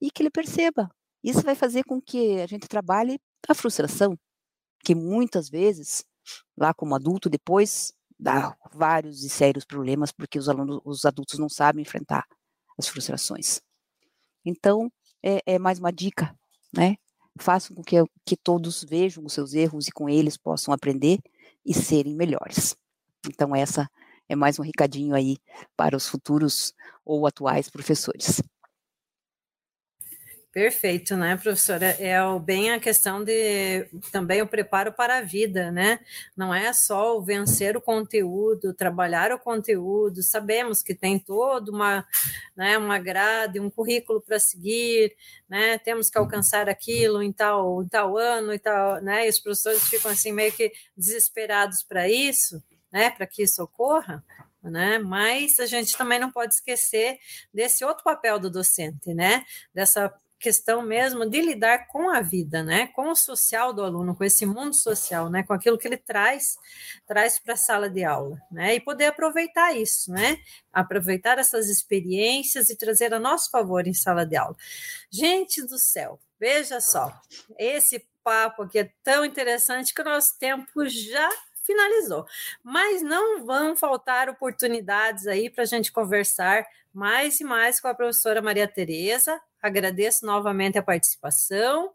e 0.00 0.10
que 0.10 0.24
ele 0.24 0.30
perceba. 0.30 0.90
Isso 1.22 1.42
vai 1.42 1.54
fazer 1.54 1.84
com 1.84 2.02
que 2.02 2.40
a 2.40 2.48
gente 2.48 2.66
trabalhe 2.66 3.20
a 3.48 3.54
frustração, 3.54 4.18
que 4.84 4.92
muitas 4.92 5.48
vezes, 5.48 6.04
lá 6.56 6.74
como 6.74 6.96
adulto, 6.96 7.30
depois 7.30 7.94
dá 8.22 8.56
vários 8.72 9.24
e 9.24 9.28
sérios 9.28 9.64
problemas, 9.64 10.12
porque 10.12 10.38
os 10.38 10.48
alunos, 10.48 10.80
os 10.84 11.04
adultos 11.04 11.38
não 11.38 11.48
sabem 11.48 11.82
enfrentar 11.82 12.24
as 12.78 12.86
frustrações. 12.86 13.60
Então, 14.44 14.90
é, 15.22 15.40
é 15.44 15.58
mais 15.58 15.78
uma 15.78 15.92
dica, 15.92 16.34
né? 16.72 16.96
Façam 17.38 17.74
com 17.74 17.82
que, 17.82 17.96
que 18.24 18.36
todos 18.36 18.84
vejam 18.84 19.24
os 19.24 19.32
seus 19.32 19.54
erros 19.54 19.88
e 19.88 19.92
com 19.92 20.08
eles 20.08 20.36
possam 20.36 20.72
aprender 20.72 21.18
e 21.66 21.74
serem 21.74 22.14
melhores. 22.14 22.76
Então, 23.26 23.56
essa 23.56 23.88
é 24.28 24.36
mais 24.36 24.58
um 24.58 24.62
recadinho 24.62 25.14
aí 25.14 25.38
para 25.76 25.96
os 25.96 26.06
futuros 26.06 26.72
ou 27.04 27.26
atuais 27.26 27.68
professores. 27.68 28.40
Perfeito, 30.52 31.16
né, 31.16 31.34
professora? 31.34 31.96
É 31.98 32.18
bem 32.38 32.72
a 32.72 32.78
questão 32.78 33.24
de 33.24 33.88
também 34.12 34.42
o 34.42 34.46
preparo 34.46 34.92
para 34.92 35.16
a 35.16 35.20
vida, 35.22 35.72
né? 35.72 35.98
Não 36.36 36.54
é 36.54 36.70
só 36.74 37.16
o 37.16 37.22
vencer 37.22 37.74
o 37.74 37.80
conteúdo, 37.80 38.74
trabalhar 38.74 39.32
o 39.32 39.38
conteúdo. 39.38 40.22
Sabemos 40.22 40.82
que 40.82 40.94
tem 40.94 41.18
toda 41.18 41.72
uma, 41.72 42.06
né, 42.54 42.76
uma 42.76 42.98
grade, 42.98 43.60
um 43.60 43.70
currículo 43.70 44.20
para 44.20 44.38
seguir, 44.38 45.16
né? 45.48 45.78
Temos 45.78 46.10
que 46.10 46.18
alcançar 46.18 46.68
aquilo 46.68 47.22
em 47.22 47.32
tal, 47.32 47.82
em 47.82 47.88
tal 47.88 48.18
ano 48.18 48.52
e 48.52 48.58
tal, 48.58 49.00
né? 49.00 49.26
E 49.26 49.30
os 49.30 49.40
professores 49.40 49.88
ficam 49.88 50.10
assim 50.10 50.32
meio 50.32 50.52
que 50.52 50.70
desesperados 50.94 51.82
para 51.82 52.10
isso, 52.10 52.62
né? 52.92 53.08
Para 53.08 53.26
que 53.26 53.42
isso 53.42 53.62
ocorra 53.62 54.22
né? 54.70 54.98
Mas 54.98 55.58
a 55.58 55.66
gente 55.66 55.96
também 55.96 56.20
não 56.20 56.30
pode 56.30 56.54
esquecer 56.54 57.18
desse 57.52 57.84
outro 57.84 58.04
papel 58.04 58.38
do 58.38 58.50
docente, 58.50 59.12
né? 59.12 59.44
Dessa 59.74 60.12
questão 60.42 60.82
mesmo 60.82 61.24
de 61.24 61.40
lidar 61.40 61.86
com 61.86 62.10
a 62.10 62.20
vida, 62.20 62.64
né? 62.64 62.88
Com 62.88 63.10
o 63.10 63.16
social 63.16 63.72
do 63.72 63.82
aluno, 63.84 64.14
com 64.14 64.24
esse 64.24 64.44
mundo 64.44 64.74
social, 64.74 65.30
né? 65.30 65.44
Com 65.44 65.54
aquilo 65.54 65.78
que 65.78 65.86
ele 65.86 65.96
traz, 65.96 66.58
traz 67.06 67.38
para 67.38 67.54
a 67.54 67.56
sala 67.56 67.88
de 67.88 68.02
aula, 68.02 68.42
né? 68.50 68.74
E 68.74 68.80
poder 68.80 69.06
aproveitar 69.06 69.72
isso, 69.72 70.10
né? 70.10 70.36
Aproveitar 70.72 71.38
essas 71.38 71.68
experiências 71.68 72.68
e 72.68 72.76
trazer 72.76 73.14
a 73.14 73.20
nosso 73.20 73.50
favor 73.50 73.86
em 73.86 73.94
sala 73.94 74.26
de 74.26 74.36
aula. 74.36 74.56
Gente 75.08 75.62
do 75.62 75.78
céu, 75.78 76.18
veja 76.40 76.80
só, 76.80 77.12
esse 77.56 78.04
papo 78.24 78.62
aqui 78.62 78.80
é 78.80 78.92
tão 79.04 79.24
interessante 79.24 79.94
que 79.94 80.02
o 80.02 80.04
nosso 80.04 80.36
tempo 80.38 80.88
já 80.88 81.30
finalizou. 81.62 82.26
Mas 82.64 83.00
não 83.00 83.46
vão 83.46 83.76
faltar 83.76 84.28
oportunidades 84.28 85.28
aí 85.28 85.48
para 85.48 85.62
a 85.62 85.66
gente 85.66 85.92
conversar 85.92 86.66
mais 86.92 87.40
e 87.40 87.44
mais 87.44 87.80
com 87.80 87.86
a 87.86 87.94
professora 87.94 88.42
Maria 88.42 88.66
Tereza. 88.66 89.40
Agradeço 89.62 90.26
novamente 90.26 90.76
a 90.76 90.82
participação, 90.82 91.92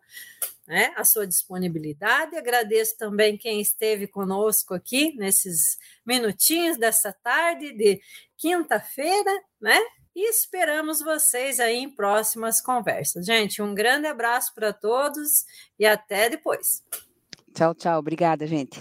né, 0.66 0.94
a 0.96 1.04
sua 1.04 1.28
disponibilidade. 1.28 2.38
Agradeço 2.38 2.98
também 2.98 3.38
quem 3.38 3.60
esteve 3.60 4.08
conosco 4.08 4.74
aqui 4.74 5.14
nesses 5.18 5.78
minutinhos 6.06 6.78
dessa 6.78 7.12
tarde 7.12 7.74
de 7.74 8.02
quinta-feira, 8.38 9.32
né? 9.60 9.80
E 10.16 10.30
esperamos 10.30 11.00
vocês 11.00 11.60
aí 11.60 11.76
em 11.76 11.90
próximas 11.94 12.60
conversas. 12.60 13.26
Gente, 13.26 13.62
um 13.62 13.76
grande 13.76 14.08
abraço 14.08 14.54
para 14.56 14.74
todos 14.74 15.46
e 15.78 15.86
até 15.86 16.30
depois. 16.30 16.84
Tchau, 17.54 17.76
tchau. 17.76 18.00
Obrigada, 18.00 18.48
gente. 18.48 18.80